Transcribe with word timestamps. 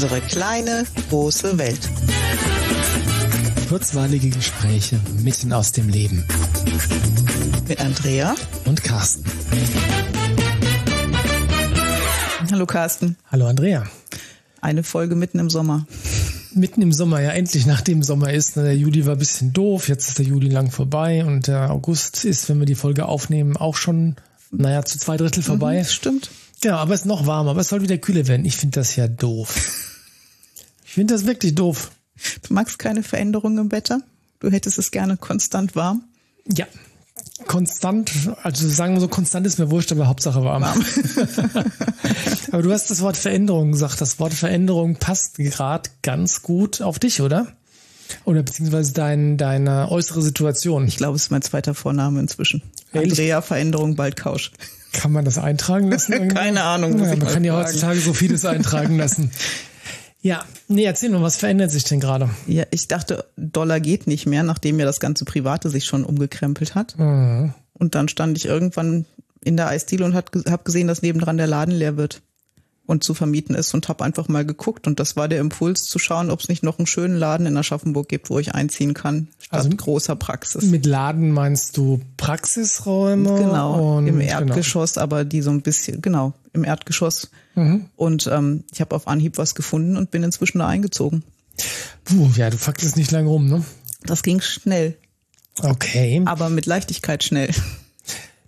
Unsere 0.00 0.20
kleine, 0.20 0.84
große 1.10 1.58
Welt. 1.58 1.80
Kurzweilige 3.68 4.30
Gespräche 4.30 5.00
mitten 5.24 5.52
aus 5.52 5.72
dem 5.72 5.88
Leben. 5.88 6.24
Mit 7.66 7.80
Andrea 7.80 8.36
und 8.64 8.84
Carsten. 8.84 9.24
Hallo 12.52 12.64
Carsten. 12.64 13.16
Hallo 13.32 13.48
Andrea. 13.48 13.86
Eine 14.60 14.84
Folge 14.84 15.16
mitten 15.16 15.40
im 15.40 15.50
Sommer. 15.50 15.84
Mitten 16.52 16.80
im 16.80 16.92
Sommer, 16.92 17.20
ja 17.20 17.30
endlich 17.30 17.66
nachdem 17.66 18.04
Sommer 18.04 18.32
ist. 18.32 18.54
Der 18.54 18.76
Juli 18.76 19.04
war 19.04 19.14
ein 19.16 19.18
bisschen 19.18 19.52
doof, 19.52 19.88
jetzt 19.88 20.10
ist 20.10 20.18
der 20.20 20.26
Juli 20.26 20.48
lang 20.48 20.70
vorbei 20.70 21.24
und 21.24 21.48
der 21.48 21.72
August 21.72 22.24
ist, 22.24 22.48
wenn 22.48 22.60
wir 22.60 22.66
die 22.66 22.76
Folge 22.76 23.06
aufnehmen, 23.06 23.56
auch 23.56 23.74
schon, 23.74 24.14
naja, 24.52 24.84
zu 24.84 24.96
zwei 24.96 25.16
Drittel 25.16 25.42
vorbei. 25.42 25.80
Mhm, 25.80 25.86
stimmt. 25.86 26.30
Ja, 26.62 26.76
aber 26.76 26.94
es 26.94 27.00
ist 27.00 27.06
noch 27.06 27.26
warmer, 27.26 27.50
aber 27.50 27.62
es 27.62 27.68
soll 27.68 27.82
wieder 27.82 27.98
kühler 27.98 28.28
werden. 28.28 28.46
Ich 28.46 28.56
finde 28.56 28.78
das 28.78 28.94
ja 28.94 29.08
doof. 29.08 29.86
Ich 30.88 30.94
finde 30.94 31.12
das 31.12 31.26
wirklich 31.26 31.54
doof. 31.54 31.90
Du 32.48 32.54
magst 32.54 32.78
keine 32.78 33.02
Veränderung 33.02 33.58
im 33.58 33.70
Wetter? 33.70 34.00
Du 34.40 34.50
hättest 34.50 34.78
es 34.78 34.90
gerne 34.90 35.18
konstant 35.18 35.76
warm? 35.76 36.02
Ja. 36.46 36.66
Konstant, 37.46 38.10
also 38.42 38.66
sagen 38.66 38.94
wir 38.94 39.00
so, 39.00 39.08
konstant 39.08 39.46
ist 39.46 39.58
mir 39.58 39.70
wurscht, 39.70 39.92
aber 39.92 40.06
Hauptsache 40.06 40.42
warm. 40.42 40.62
warm. 40.62 40.82
aber 42.52 42.62
du 42.62 42.72
hast 42.72 42.90
das 42.90 43.02
Wort 43.02 43.18
Veränderung 43.18 43.72
gesagt. 43.72 44.00
Das 44.00 44.18
Wort 44.18 44.32
Veränderung 44.32 44.96
passt 44.96 45.36
gerade 45.36 45.90
ganz 46.02 46.40
gut 46.40 46.80
auf 46.80 46.98
dich, 46.98 47.20
oder? 47.20 47.48
Oder 48.24 48.42
beziehungsweise 48.42 48.94
dein, 48.94 49.36
deine 49.36 49.90
äußere 49.90 50.22
Situation. 50.22 50.88
Ich 50.88 50.96
glaube, 50.96 51.16
es 51.16 51.24
ist 51.24 51.30
mein 51.30 51.42
zweiter 51.42 51.74
Vorname 51.74 52.18
inzwischen. 52.18 52.62
Ehrlich? 52.94 53.10
Andrea 53.10 53.42
Veränderung 53.42 53.94
bald 53.94 54.16
Kausch. 54.16 54.52
Kann 54.94 55.12
man 55.12 55.26
das 55.26 55.36
eintragen 55.36 55.90
lassen? 55.90 56.28
Keine 56.34 56.62
Ahnung. 56.62 56.98
Ja, 56.98 57.14
man 57.14 57.28
kann 57.28 57.44
ja 57.44 57.54
heutzutage 57.54 58.00
so 58.00 58.14
vieles 58.14 58.46
eintragen 58.46 58.96
lassen. 58.96 59.30
Ja, 60.20 60.44
nee, 60.66 60.84
erzähl 60.84 61.10
mal, 61.10 61.22
was 61.22 61.36
verändert 61.36 61.70
sich 61.70 61.84
denn 61.84 62.00
gerade? 62.00 62.28
Ja, 62.46 62.64
ich 62.70 62.88
dachte, 62.88 63.24
Dollar 63.36 63.80
geht 63.80 64.06
nicht 64.06 64.26
mehr, 64.26 64.42
nachdem 64.42 64.78
ja 64.78 64.84
das 64.84 65.00
ganze 65.00 65.24
Private 65.24 65.70
sich 65.70 65.84
schon 65.84 66.04
umgekrempelt 66.04 66.74
hat. 66.74 66.98
Mhm. 66.98 67.54
Und 67.72 67.94
dann 67.94 68.08
stand 68.08 68.36
ich 68.36 68.46
irgendwann 68.46 69.06
in 69.44 69.56
der 69.56 69.68
Eisdiele 69.68 70.04
und 70.04 70.14
habe 70.14 70.64
gesehen, 70.64 70.88
dass 70.88 71.02
nebendran 71.02 71.36
der 71.36 71.46
Laden 71.46 71.74
leer 71.74 71.96
wird 71.96 72.20
und 72.88 73.04
zu 73.04 73.12
vermieten 73.12 73.54
ist 73.54 73.74
und 73.74 73.86
habe 73.88 74.02
einfach 74.02 74.28
mal 74.28 74.46
geguckt 74.46 74.86
und 74.86 74.98
das 74.98 75.14
war 75.14 75.28
der 75.28 75.40
Impuls 75.40 75.84
zu 75.84 75.98
schauen, 75.98 76.30
ob 76.30 76.40
es 76.40 76.48
nicht 76.48 76.62
noch 76.62 76.78
einen 76.78 76.86
schönen 76.86 77.18
Laden 77.18 77.44
in 77.44 77.54
Aschaffenburg 77.54 78.08
gibt, 78.08 78.30
wo 78.30 78.38
ich 78.38 78.54
einziehen 78.54 78.94
kann, 78.94 79.28
statt 79.38 79.58
also 79.58 79.68
großer 79.68 80.16
Praxis. 80.16 80.64
Mit 80.64 80.86
Laden 80.86 81.30
meinst 81.30 81.76
du 81.76 82.00
Praxisräume? 82.16 83.28
Genau, 83.28 83.98
im 83.98 84.06
genau. 84.06 84.20
Erdgeschoss, 84.20 84.94
genau. 84.94 85.04
aber 85.04 85.26
die 85.26 85.42
so 85.42 85.50
ein 85.50 85.60
bisschen, 85.60 86.00
genau, 86.00 86.32
im 86.54 86.64
Erdgeschoss. 86.64 87.30
Mhm. 87.56 87.90
Und 87.94 88.26
ähm, 88.32 88.64
ich 88.72 88.80
habe 88.80 88.96
auf 88.96 89.06
Anhieb 89.06 89.36
was 89.36 89.54
gefunden 89.54 89.98
und 89.98 90.10
bin 90.10 90.22
inzwischen 90.22 90.60
da 90.60 90.66
eingezogen. 90.66 91.24
Puh, 92.04 92.30
ja, 92.36 92.48
du 92.48 92.56
fackelst 92.56 92.96
nicht 92.96 93.10
lange 93.10 93.28
rum, 93.28 93.50
ne? 93.50 93.64
Das 94.02 94.22
ging 94.22 94.40
schnell. 94.40 94.96
Okay. 95.60 96.22
Aber 96.24 96.48
mit 96.48 96.64
Leichtigkeit 96.64 97.22
schnell. 97.22 97.50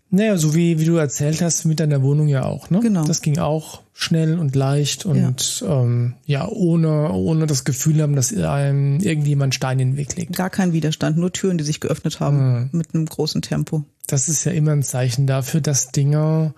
Naja, 0.09 0.39
so 0.39 0.55
wie, 0.55 0.79
wie 0.79 0.87
du 0.87 0.97
erzählt 0.97 1.43
hast, 1.43 1.67
mit 1.67 1.79
deiner 1.79 2.03
Wohnung 2.03 2.27
ja 2.27 2.45
auch, 2.45 2.71
ne? 2.71 2.81
Genau. 2.81 3.05
Das 3.05 3.21
ging 3.21 3.39
auch 3.39 3.83
schnell 4.01 4.39
und 4.39 4.57
leicht 4.57 5.05
und 5.05 5.61
ja, 5.61 5.83
ähm, 5.83 6.15
ja 6.25 6.49
ohne, 6.49 7.13
ohne 7.13 7.47
das 7.47 7.65
Gefühl 7.65 8.01
haben, 8.01 8.17
dass 8.17 8.35
einem 8.35 8.99
irgendjemand 8.99 9.55
Stein 9.55 9.79
in 9.79 9.91
den 9.91 9.97
Weg 9.99 10.17
legt. 10.17 10.35
Gar 10.35 10.49
kein 10.49 10.73
Widerstand, 10.73 11.19
nur 11.19 11.33
Türen, 11.33 11.59
die 11.59 11.65
sich 11.65 11.81
geöffnet 11.81 12.19
haben 12.19 12.39
mhm. 12.39 12.69
mit 12.73 12.95
einem 12.95 13.05
großen 13.05 13.43
Tempo. 13.43 13.85
Das 14.07 14.31
ist 14.31 14.45
ja 14.45 14.53
immer 14.53 14.73
ein 14.73 14.83
Zeichen 14.83 15.27
dafür, 15.27 15.61
dass 15.61 15.93
Dinge, 15.93 16.55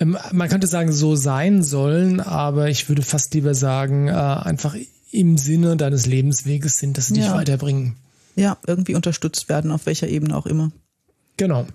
ähm, 0.00 0.18
man 0.32 0.48
könnte 0.48 0.66
sagen, 0.66 0.90
so 0.90 1.14
sein 1.14 1.62
sollen, 1.62 2.18
aber 2.18 2.68
ich 2.68 2.88
würde 2.88 3.02
fast 3.02 3.32
lieber 3.34 3.54
sagen, 3.54 4.08
äh, 4.08 4.12
einfach 4.12 4.74
im 5.12 5.38
Sinne 5.38 5.76
deines 5.76 6.06
Lebensweges 6.06 6.78
sind, 6.78 6.98
dass 6.98 7.06
sie 7.06 7.14
dich 7.14 7.30
weiterbringen. 7.30 7.94
Ja, 8.34 8.58
irgendwie 8.66 8.96
unterstützt 8.96 9.48
werden, 9.48 9.70
auf 9.70 9.86
welcher 9.86 10.08
Ebene 10.08 10.36
auch 10.36 10.46
immer. 10.46 10.72
Genau. 11.36 11.68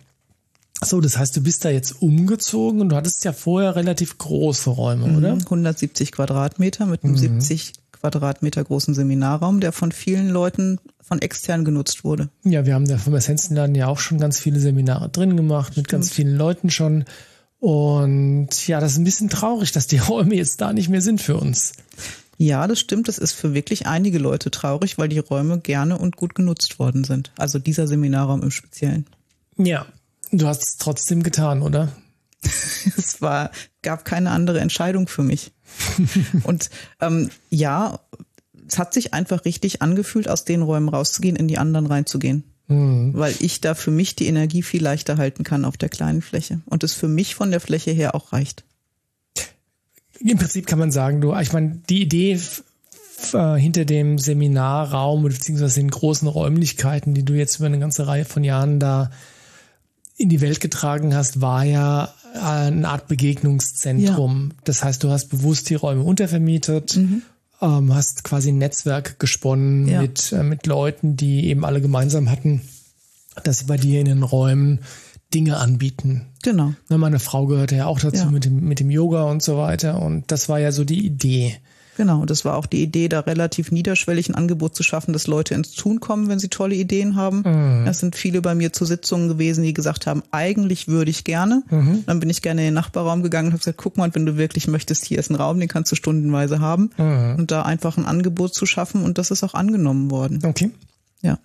So, 0.86 1.02
das 1.02 1.18
heißt, 1.18 1.36
du 1.36 1.42
bist 1.42 1.66
da 1.66 1.70
jetzt 1.70 2.02
umgezogen 2.02 2.82
und 2.82 2.90
du 2.90 2.96
hattest 2.96 3.24
ja 3.26 3.34
vorher 3.34 3.76
relativ 3.76 4.18
große 4.18 4.70
Räume, 4.70 5.08
mhm, 5.08 5.18
oder? 5.18 5.34
170 5.34 6.12
Quadratmeter 6.12 6.86
mit 6.86 7.04
einem 7.04 7.14
mhm. 7.14 7.18
70 7.18 7.74
Quadratmeter 7.92 8.64
großen 8.64 8.94
Seminarraum, 8.94 9.60
der 9.60 9.72
von 9.72 9.92
vielen 9.92 10.30
Leuten 10.30 10.80
von 11.02 11.22
extern 11.22 11.64
genutzt 11.64 12.04
wurde. 12.04 12.30
Ja, 12.44 12.66
wir 12.66 12.74
haben 12.74 12.88
da 12.88 12.98
vom 12.98 13.16
Essenzenladen 13.16 13.76
ja 13.76 13.88
auch 13.88 14.00
schon 14.00 14.20
ganz 14.20 14.40
viele 14.40 14.60
Seminare 14.60 15.10
drin 15.10 15.38
gemacht, 15.38 15.74
Stimmt. 15.74 15.78
mit 15.78 15.90
ganz 15.90 16.12
vielen 16.12 16.36
Leuten 16.36 16.70
schon. 16.70 17.06
Und 17.60 18.68
ja, 18.68 18.82
das 18.82 18.94
ist 18.94 18.98
ein 18.98 19.06
bisschen 19.06 19.30
traurig, 19.30 19.72
dass 19.72 19.88
die 19.88 19.98
Räume 20.00 20.36
jetzt 20.36 20.60
da 20.60 20.74
nicht 20.74 20.90
mehr 20.90 21.02
sind 21.02 21.22
für 21.22 21.38
uns. 21.38 21.74
Ja, 22.38 22.68
das 22.68 22.80
stimmt. 22.80 23.08
Das 23.08 23.20
ist 23.20 23.32
für 23.32 23.54
wirklich 23.54 23.88
einige 23.88 24.18
Leute 24.18 24.52
traurig, 24.52 24.98
weil 24.98 25.08
die 25.08 25.20
Räume 25.20 25.60
gerne 25.60 25.98
und 25.98 26.18
gut 26.18 26.36
genutzt 26.36 26.80
worden 26.80 27.06
sind. 27.06 27.32
Also 27.38 27.60
dieser 27.60 27.88
Seminarraum 27.88 28.42
im 28.42 28.52
Speziellen. 28.52 29.06
Ja, 29.58 29.86
Du 30.34 30.48
hast 30.48 30.64
es 30.64 30.78
trotzdem 30.78 31.22
getan, 31.22 31.62
oder? 31.62 31.90
es 32.98 33.22
war, 33.22 33.52
gab 33.84 34.04
keine 34.04 34.32
andere 34.32 34.60
Entscheidung 34.60 35.08
für 35.08 35.24
mich. 35.24 35.52
und 36.44 36.72
ähm, 37.02 37.30
ja, 37.52 38.00
es 38.68 38.80
hat 38.80 38.94
sich 38.94 39.14
einfach 39.14 39.46
richtig 39.46 39.84
angefühlt, 39.84 40.28
aus 40.28 40.44
den 40.44 40.64
Räumen 40.64 40.90
rauszugehen, 40.90 41.36
in 41.36 41.48
die 41.48 41.60
anderen 41.60 41.86
reinzugehen. 41.86 42.44
Mhm. 42.68 43.12
Weil 43.14 43.36
ich 43.40 43.62
da 43.62 43.76
für 43.76 43.92
mich 43.92 44.16
die 44.16 44.26
Energie 44.26 44.64
viel 44.64 44.82
leichter 44.82 45.18
halten 45.18 45.44
kann 45.44 45.66
auf 45.66 45.78
der 45.78 45.90
kleinen 45.90 46.24
Fläche. 46.24 46.62
Und 46.66 46.84
es 46.84 46.94
für 46.94 47.08
mich 47.08 47.36
von 47.36 47.52
der 47.52 47.60
Fläche 47.60 47.92
her 47.92 48.16
auch 48.16 48.34
reicht. 48.34 48.64
Im 50.20 50.40
Prinzip 50.40 50.66
kann 50.66 50.80
man 50.80 50.92
sagen, 50.92 51.22
du, 51.22 51.36
ich 51.36 51.54
meine, 51.54 51.82
die 51.90 52.02
Idee 52.02 52.40
äh, 53.34 53.56
hinter 53.56 53.86
dem 53.86 54.18
Seminarraum 54.18 55.22
beziehungsweise 55.22 55.80
den 55.80 55.92
großen 55.92 56.28
Räumlichkeiten, 56.28 57.14
die 57.14 57.24
du 57.24 57.34
jetzt 57.34 57.58
über 57.58 57.68
eine 57.68 57.80
ganze 57.80 58.08
Reihe 58.08 58.26
von 58.26 58.44
Jahren 58.44 58.80
da 58.80 59.12
in 60.16 60.30
die 60.30 60.42
Welt 60.42 60.60
getragen 60.60 61.16
hast, 61.16 61.42
war 61.42 61.64
ja 61.64 62.14
eine 62.34 62.88
Art 62.88 63.08
Begegnungszentrum. 63.08 64.50
Ja. 64.52 64.58
Das 64.64 64.84
heißt, 64.84 65.04
du 65.04 65.10
hast 65.10 65.30
bewusst 65.30 65.70
die 65.70 65.76
Räume 65.76 66.04
untervermietet, 66.04 66.98
mhm. 66.98 67.22
ähm, 67.62 67.94
hast 67.94 68.24
quasi 68.24 68.52
ein 68.52 68.58
Netzwerk 68.58 69.20
gesponnen 69.20 69.88
ja. 69.88 70.02
mit, 70.02 70.32
äh, 70.32 70.44
mit 70.44 70.66
Leuten, 70.66 71.16
die 71.16 71.48
eben 71.48 71.66
alle 71.66 71.82
gemeinsam 71.82 72.30
hatten, 72.30 72.62
dass 73.44 73.60
sie 73.60 73.66
bei 73.66 73.78
dir 73.78 74.00
in 74.00 74.06
den 74.06 74.24
Räumen 74.24 74.80
Dinge 75.34 75.58
anbieten. 75.58 76.28
Genau. 76.44 76.74
Meine 76.90 77.20
Frau 77.20 77.48
gehörte 77.48 77.76
ja 77.76 77.88
auch 77.88 78.00
dazu 78.00 78.26
ja. 78.26 78.32
mit, 78.32 78.46
dem, 78.46 78.62
mit 78.62 78.80
dem 78.80 78.92
Yoga 78.92 79.24
und 79.24 79.42
so 79.42 79.58
weiter. 79.58 80.02
Und 80.02 80.32
das 80.32 80.48
war 80.48 80.60
ja 80.60 80.72
so 80.72 80.84
die 80.84 81.06
Idee. 81.06 81.58
Genau, 81.96 82.26
das 82.26 82.44
war 82.44 82.56
auch 82.56 82.66
die 82.66 82.82
Idee, 82.82 83.08
da 83.08 83.22
relativ 83.22 83.72
niederschwellig 83.72 84.30
ein 84.30 84.36
Angebot 84.36 84.76
zu 84.76 84.84
schaffen, 84.84 85.14
dass 85.14 85.28
Leute 85.28 85.54
ins 85.54 85.74
Tun 85.74 86.00
kommen, 86.00 86.28
wenn 86.28 86.40
sie 86.40 86.50
tolle 86.50 86.76
Ideen 86.76 87.16
haben. 87.16 87.44
Mhm. 87.46 87.88
Es 87.88 88.00
sind 88.00 88.16
viele 88.16 88.42
bei 88.42 88.56
mir 88.56 88.74
zu 88.74 88.86
Sitzungen 88.86 89.28
gewesen, 89.28 89.64
die 89.64 89.74
gesagt 89.74 90.08
haben, 90.08 90.24
eigentlich 90.32 90.88
würde 90.88 91.12
ich 91.12 91.24
gerne. 91.24 91.64
Mhm. 91.70 92.04
Dann 92.06 92.20
bin 92.20 92.30
ich 92.30 92.42
gerne 92.42 92.62
in 92.62 92.68
den 92.68 92.74
Nachbarraum 92.74 93.22
gegangen 93.22 93.48
und 93.48 93.54
habe 93.54 93.60
gesagt, 93.60 93.78
guck 93.78 93.98
mal, 93.98 94.14
wenn 94.14 94.26
du 94.26 94.38
wirklich 94.38 94.68
möchtest, 94.68 95.06
hier 95.06 95.20
ist 95.20 95.30
ein 95.30 95.36
Raum, 95.36 95.60
den 95.60 95.70
kannst 95.70 95.92
du 95.92 95.96
stundenweise 95.96 96.60
haben. 96.60 96.90
Mhm. 96.98 97.36
Und 97.38 97.52
da 97.52 97.62
einfach 97.64 97.98
ein 97.98 98.06
Angebot 98.06 98.54
zu 98.54 98.66
schaffen 98.66 99.04
und 99.04 99.18
das 99.18 99.32
ist 99.32 99.44
auch 99.44 99.54
angenommen 99.54 100.10
worden. 100.10 100.40
Okay. 100.44 100.72
Ja. 101.22 101.38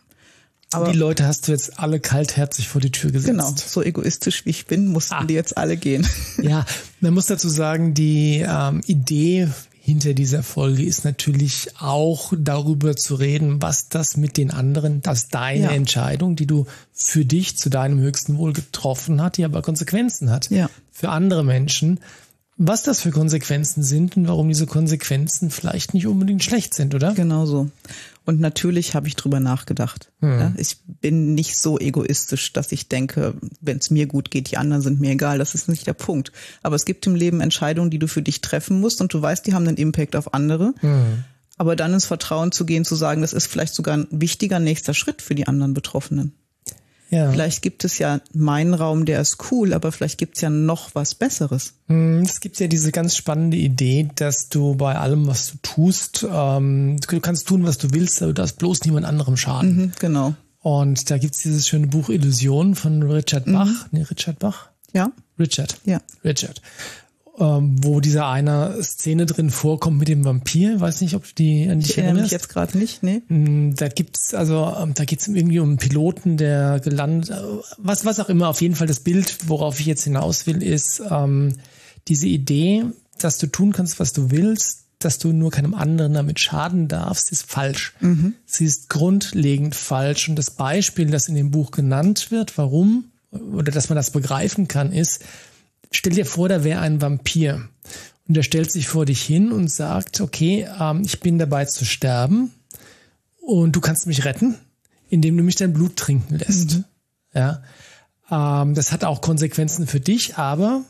Aber 0.70 0.92
die 0.92 0.98
Leute 0.98 1.26
hast 1.26 1.48
du 1.48 1.52
jetzt 1.52 1.78
alle 1.78 1.98
kaltherzig 1.98 2.68
vor 2.68 2.80
die 2.80 2.90
Tür 2.90 3.10
gesetzt. 3.10 3.30
Genau, 3.30 3.54
so 3.56 3.82
egoistisch 3.82 4.44
wie 4.44 4.50
ich 4.50 4.66
bin, 4.66 4.88
mussten 4.88 5.14
ah. 5.14 5.24
die 5.24 5.32
jetzt 5.34 5.56
alle 5.56 5.76
gehen. 5.78 6.06
Ja, 6.42 6.66
man 7.00 7.14
muss 7.14 7.26
dazu 7.26 7.48
sagen, 7.48 7.94
die 7.94 8.44
ähm, 8.46 8.82
Idee 8.86 9.48
hinter 9.88 10.12
dieser 10.12 10.42
Folge 10.42 10.82
ist 10.82 11.06
natürlich 11.06 11.70
auch 11.80 12.34
darüber 12.36 12.94
zu 12.94 13.14
reden, 13.14 13.62
was 13.62 13.88
das 13.88 14.18
mit 14.18 14.36
den 14.36 14.50
anderen, 14.50 15.00
dass 15.00 15.30
deine 15.30 15.64
ja. 15.64 15.70
Entscheidung, 15.70 16.36
die 16.36 16.46
du 16.46 16.66
für 16.92 17.24
dich 17.24 17.56
zu 17.56 17.70
deinem 17.70 17.98
höchsten 17.98 18.36
Wohl 18.36 18.52
getroffen 18.52 19.22
hat, 19.22 19.38
die 19.38 19.46
aber 19.46 19.62
Konsequenzen 19.62 20.30
hat 20.30 20.50
ja. 20.50 20.68
für 20.92 21.08
andere 21.08 21.42
Menschen, 21.42 22.00
was 22.58 22.82
das 22.82 23.00
für 23.00 23.12
Konsequenzen 23.12 23.82
sind 23.82 24.18
und 24.18 24.28
warum 24.28 24.48
diese 24.48 24.66
Konsequenzen 24.66 25.50
vielleicht 25.50 25.94
nicht 25.94 26.06
unbedingt 26.06 26.44
schlecht 26.44 26.74
sind, 26.74 26.94
oder? 26.94 27.14
Genau 27.14 27.46
so. 27.46 27.70
Und 28.28 28.40
natürlich 28.40 28.94
habe 28.94 29.08
ich 29.08 29.16
drüber 29.16 29.40
nachgedacht. 29.40 30.12
Hm. 30.20 30.38
Ja, 30.38 30.52
ich 30.58 30.76
bin 30.84 31.34
nicht 31.34 31.56
so 31.56 31.78
egoistisch, 31.78 32.52
dass 32.52 32.72
ich 32.72 32.86
denke, 32.90 33.32
wenn 33.62 33.78
es 33.78 33.88
mir 33.88 34.06
gut 34.06 34.30
geht, 34.30 34.50
die 34.50 34.58
anderen 34.58 34.82
sind 34.82 35.00
mir 35.00 35.12
egal. 35.12 35.38
Das 35.38 35.54
ist 35.54 35.66
nicht 35.66 35.86
der 35.86 35.94
Punkt. 35.94 36.30
Aber 36.62 36.76
es 36.76 36.84
gibt 36.84 37.06
im 37.06 37.14
Leben 37.14 37.40
Entscheidungen, 37.40 37.88
die 37.88 37.98
du 37.98 38.06
für 38.06 38.20
dich 38.20 38.42
treffen 38.42 38.80
musst 38.80 39.00
und 39.00 39.14
du 39.14 39.22
weißt, 39.22 39.46
die 39.46 39.54
haben 39.54 39.66
einen 39.66 39.78
Impact 39.78 40.14
auf 40.14 40.34
andere. 40.34 40.74
Hm. 40.80 41.24
Aber 41.56 41.74
dann 41.74 41.94
ins 41.94 42.04
Vertrauen 42.04 42.52
zu 42.52 42.66
gehen, 42.66 42.84
zu 42.84 42.96
sagen, 42.96 43.22
das 43.22 43.32
ist 43.32 43.46
vielleicht 43.46 43.74
sogar 43.74 43.96
ein 43.96 44.06
wichtiger 44.10 44.58
nächster 44.58 44.92
Schritt 44.92 45.22
für 45.22 45.34
die 45.34 45.46
anderen 45.46 45.72
Betroffenen. 45.72 46.34
Ja. 47.10 47.30
Vielleicht 47.30 47.62
gibt 47.62 47.84
es 47.84 47.98
ja 47.98 48.20
meinen 48.34 48.74
Raum, 48.74 49.04
der 49.04 49.20
ist 49.20 49.50
cool, 49.50 49.72
aber 49.72 49.92
vielleicht 49.92 50.18
gibt 50.18 50.36
es 50.36 50.42
ja 50.42 50.50
noch 50.50 50.94
was 50.94 51.14
Besseres. 51.14 51.74
Hm, 51.86 52.20
es 52.20 52.40
gibt 52.40 52.58
ja 52.60 52.66
diese 52.66 52.92
ganz 52.92 53.16
spannende 53.16 53.56
Idee, 53.56 54.10
dass 54.14 54.48
du 54.48 54.74
bei 54.74 54.96
allem, 54.96 55.26
was 55.26 55.52
du 55.52 55.58
tust, 55.62 56.26
ähm, 56.30 56.96
du 56.98 57.20
kannst 57.20 57.48
tun, 57.48 57.64
was 57.64 57.78
du 57.78 57.92
willst, 57.92 58.20
aber 58.22 58.32
du 58.32 58.34
darfst 58.34 58.58
bloß 58.58 58.84
niemand 58.84 59.06
anderem 59.06 59.36
schaden. 59.36 59.76
Mhm, 59.76 59.92
genau. 59.98 60.34
Und 60.60 61.10
da 61.10 61.18
gibt's 61.18 61.38
dieses 61.38 61.68
schöne 61.68 61.86
Buch 61.86 62.08
Illusion 62.08 62.74
von 62.74 63.02
Richard 63.02 63.46
Bach. 63.46 63.66
Mhm. 63.66 63.78
Nee, 63.92 64.02
Richard 64.02 64.38
Bach? 64.38 64.68
Ja. 64.92 65.10
Richard. 65.38 65.76
Ja. 65.84 66.00
Richard. 66.24 66.60
Ähm, 67.38 67.76
wo 67.82 68.00
dieser 68.00 68.28
eine 68.28 68.82
Szene 68.82 69.26
drin 69.26 69.50
vorkommt 69.50 69.98
mit 69.98 70.08
dem 70.08 70.24
Vampir. 70.24 70.80
Weiß 70.80 71.00
nicht, 71.00 71.14
ob 71.14 71.24
du 71.24 71.34
die 71.36 71.68
an 71.70 71.80
dich 71.80 71.90
ich 71.90 71.98
erinnere 71.98 72.22
mich 72.22 72.30
jetzt 72.32 72.48
gerade 72.48 72.76
nicht, 72.76 73.02
nee. 73.02 73.22
Mm, 73.28 73.74
da 73.76 73.88
gibt's 73.88 74.34
also, 74.34 74.74
ähm, 74.80 74.94
da 74.94 75.04
geht's 75.04 75.28
irgendwie 75.28 75.60
um 75.60 75.68
einen 75.68 75.78
Piloten, 75.78 76.36
der 76.36 76.80
gelandet, 76.80 77.30
äh, 77.30 77.42
was, 77.78 78.04
was 78.04 78.20
auch 78.20 78.28
immer. 78.28 78.48
Auf 78.48 78.60
jeden 78.60 78.74
Fall 78.74 78.86
das 78.86 79.00
Bild, 79.00 79.36
worauf 79.46 79.78
ich 79.80 79.86
jetzt 79.86 80.04
hinaus 80.04 80.46
will, 80.46 80.62
ist 80.62 81.02
ähm, 81.10 81.54
diese 82.08 82.26
Idee, 82.26 82.84
dass 83.18 83.38
du 83.38 83.46
tun 83.46 83.72
kannst, 83.72 84.00
was 84.00 84.12
du 84.12 84.30
willst, 84.30 84.84
dass 84.98 85.18
du 85.18 85.32
nur 85.32 85.50
keinem 85.50 85.74
anderen 85.74 86.14
damit 86.14 86.40
schaden 86.40 86.88
darfst, 86.88 87.30
ist 87.30 87.48
falsch. 87.48 87.94
Mhm. 88.00 88.34
Sie 88.46 88.64
ist 88.64 88.88
grundlegend 88.88 89.74
falsch. 89.74 90.28
Und 90.28 90.36
das 90.36 90.50
Beispiel, 90.50 91.10
das 91.10 91.28
in 91.28 91.36
dem 91.36 91.50
Buch 91.50 91.70
genannt 91.70 92.30
wird, 92.30 92.58
warum, 92.58 93.04
oder 93.30 93.70
dass 93.70 93.88
man 93.88 93.96
das 93.96 94.10
begreifen 94.10 94.66
kann, 94.66 94.92
ist, 94.92 95.24
stell 95.90 96.14
dir 96.14 96.26
vor, 96.26 96.48
da 96.48 96.64
wäre 96.64 96.80
ein 96.80 97.00
Vampir. 97.00 97.68
Und 98.26 98.36
der 98.36 98.42
stellt 98.42 98.70
sich 98.70 98.88
vor 98.88 99.06
dich 99.06 99.22
hin 99.22 99.52
und 99.52 99.68
sagt, 99.68 100.20
okay, 100.20 100.68
ähm, 100.78 101.02
ich 101.04 101.20
bin 101.20 101.38
dabei 101.38 101.64
zu 101.64 101.84
sterben 101.84 102.52
und 103.40 103.72
du 103.74 103.80
kannst 103.80 104.06
mich 104.06 104.24
retten, 104.24 104.56
indem 105.08 105.36
du 105.36 105.42
mich 105.42 105.56
dein 105.56 105.72
Blut 105.72 105.96
trinken 105.96 106.36
lässt. 106.36 106.76
Mhm. 106.76 106.84
Ja. 107.34 107.62
Ähm, 108.30 108.74
das 108.74 108.92
hat 108.92 109.04
auch 109.04 109.22
Konsequenzen 109.22 109.86
für 109.86 110.00
dich, 110.00 110.36
aber 110.36 110.84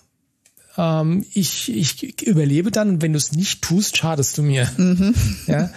ähm, 0.77 1.25
ich, 1.33 1.73
ich 1.73 2.27
überlebe 2.27 2.73
dann 2.73 2.89
und 2.89 3.03
wenn 3.03 3.13
du 3.13 3.19
es 3.19 3.33
nicht 3.33 3.63
tust, 3.63 3.97
schadest 3.97 4.37
du 4.37 4.43
mir. 4.43 4.69
Mhm. 4.77 5.15
Ja. 5.47 5.71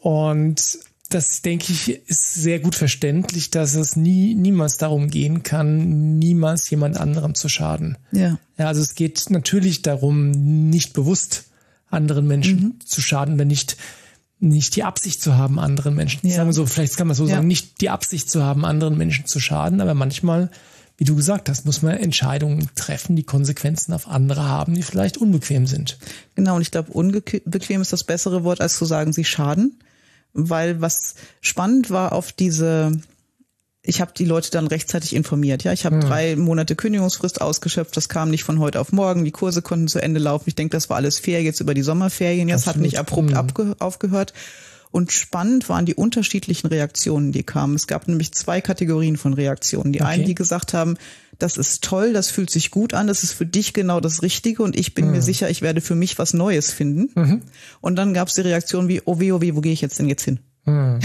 Und 0.00 0.78
das 1.08 1.42
denke 1.42 1.72
ich 1.72 1.88
ist 2.08 2.34
sehr 2.34 2.58
gut 2.58 2.74
verständlich, 2.74 3.50
dass 3.50 3.74
es 3.74 3.96
nie 3.96 4.34
niemals 4.34 4.76
darum 4.76 5.08
gehen 5.08 5.42
kann, 5.42 6.18
niemals 6.18 6.68
jemand 6.70 6.96
anderem 6.96 7.34
zu 7.34 7.48
schaden. 7.48 7.96
Ja. 8.12 8.38
Ja, 8.58 8.66
also 8.66 8.80
es 8.80 8.94
geht 8.94 9.30
natürlich 9.30 9.82
darum, 9.82 10.30
nicht 10.30 10.92
bewusst 10.94 11.44
anderen 11.88 12.26
Menschen 12.26 12.60
mhm. 12.60 12.80
zu 12.84 13.00
schaden 13.00 13.34
oder 13.34 13.44
nicht 13.44 13.76
nicht 14.38 14.76
die 14.76 14.84
Absicht 14.84 15.22
zu 15.22 15.36
haben, 15.36 15.58
anderen 15.58 15.94
Menschen. 15.94 16.26
Ja. 16.28 16.36
Sagen 16.36 16.48
wir 16.48 16.52
so, 16.52 16.66
vielleicht 16.66 16.96
kann 16.96 17.06
man 17.06 17.16
so 17.16 17.26
ja. 17.26 17.36
sagen, 17.36 17.46
nicht 17.46 17.80
die 17.80 17.88
Absicht 17.88 18.28
zu 18.30 18.42
haben, 18.42 18.64
anderen 18.64 18.98
Menschen 18.98 19.24
zu 19.24 19.40
schaden, 19.40 19.80
aber 19.80 19.94
manchmal, 19.94 20.50
wie 20.98 21.04
du 21.04 21.16
gesagt 21.16 21.48
hast, 21.48 21.64
muss 21.64 21.80
man 21.80 21.96
Entscheidungen 21.96 22.68
treffen, 22.74 23.16
die 23.16 23.22
Konsequenzen 23.22 23.94
auf 23.94 24.08
andere 24.08 24.44
haben, 24.44 24.74
die 24.74 24.82
vielleicht 24.82 25.16
unbequem 25.16 25.66
sind. 25.66 25.98
Genau, 26.34 26.56
und 26.56 26.62
ich 26.62 26.70
glaube, 26.70 26.92
unbequem 26.92 27.80
ist 27.80 27.94
das 27.94 28.04
bessere 28.04 28.44
Wort, 28.44 28.60
als 28.60 28.76
zu 28.76 28.84
sagen, 28.84 29.14
sie 29.14 29.24
schaden 29.24 29.78
weil 30.36 30.80
was 30.80 31.14
spannend 31.40 31.90
war 31.90 32.12
auf 32.12 32.32
diese 32.32 32.92
ich 33.88 34.00
habe 34.00 34.12
die 34.16 34.24
Leute 34.24 34.50
dann 34.50 34.66
rechtzeitig 34.66 35.14
informiert. 35.14 35.62
Ja, 35.62 35.72
ich 35.72 35.86
habe 35.86 35.96
hm. 35.96 36.02
drei 36.02 36.36
Monate 36.36 36.74
Kündigungsfrist 36.74 37.40
ausgeschöpft. 37.40 37.96
Das 37.96 38.08
kam 38.08 38.30
nicht 38.30 38.42
von 38.42 38.58
heute 38.58 38.80
auf 38.80 38.92
morgen. 38.92 39.24
Die 39.24 39.30
Kurse 39.30 39.62
konnten 39.62 39.86
zu 39.86 40.02
Ende 40.02 40.18
laufen. 40.18 40.44
Ich 40.48 40.56
denke, 40.56 40.76
das 40.76 40.90
war 40.90 40.96
alles 40.96 41.20
fair 41.20 41.40
jetzt 41.42 41.60
über 41.60 41.72
die 41.72 41.82
Sommerferien. 41.82 42.48
Jetzt 42.48 42.66
hat 42.66 42.76
nicht 42.78 42.98
abrupt 42.98 43.30
hm. 43.30 43.74
aufgehört. 43.78 44.32
Und 44.96 45.12
spannend 45.12 45.68
waren 45.68 45.84
die 45.84 45.94
unterschiedlichen 45.94 46.68
Reaktionen, 46.68 47.30
die 47.30 47.42
kamen. 47.42 47.76
Es 47.76 47.86
gab 47.86 48.08
nämlich 48.08 48.32
zwei 48.32 48.62
Kategorien 48.62 49.18
von 49.18 49.34
Reaktionen. 49.34 49.92
Die 49.92 50.00
okay. 50.00 50.08
einen, 50.08 50.24
die 50.24 50.34
gesagt 50.34 50.72
haben, 50.72 50.96
das 51.38 51.58
ist 51.58 51.84
toll, 51.84 52.14
das 52.14 52.30
fühlt 52.30 52.48
sich 52.48 52.70
gut 52.70 52.94
an, 52.94 53.06
das 53.06 53.22
ist 53.22 53.34
für 53.34 53.44
dich 53.44 53.74
genau 53.74 54.00
das 54.00 54.22
Richtige 54.22 54.62
und 54.62 54.74
ich 54.74 54.94
bin 54.94 55.04
mhm. 55.08 55.10
mir 55.10 55.20
sicher, 55.20 55.50
ich 55.50 55.60
werde 55.60 55.82
für 55.82 55.94
mich 55.94 56.18
was 56.18 56.32
Neues 56.32 56.72
finden. 56.72 57.10
Mhm. 57.14 57.42
Und 57.82 57.96
dann 57.96 58.14
gab 58.14 58.28
es 58.28 58.36
die 58.36 58.40
Reaktion 58.40 58.88
wie, 58.88 59.02
oh 59.04 59.20
weh, 59.20 59.32
oh 59.32 59.42
weh, 59.42 59.54
wo 59.54 59.60
gehe 59.60 59.74
ich 59.74 59.82
jetzt 59.82 59.98
denn 59.98 60.08
jetzt 60.08 60.22
hin? 60.22 60.40
Mhm. 60.64 61.00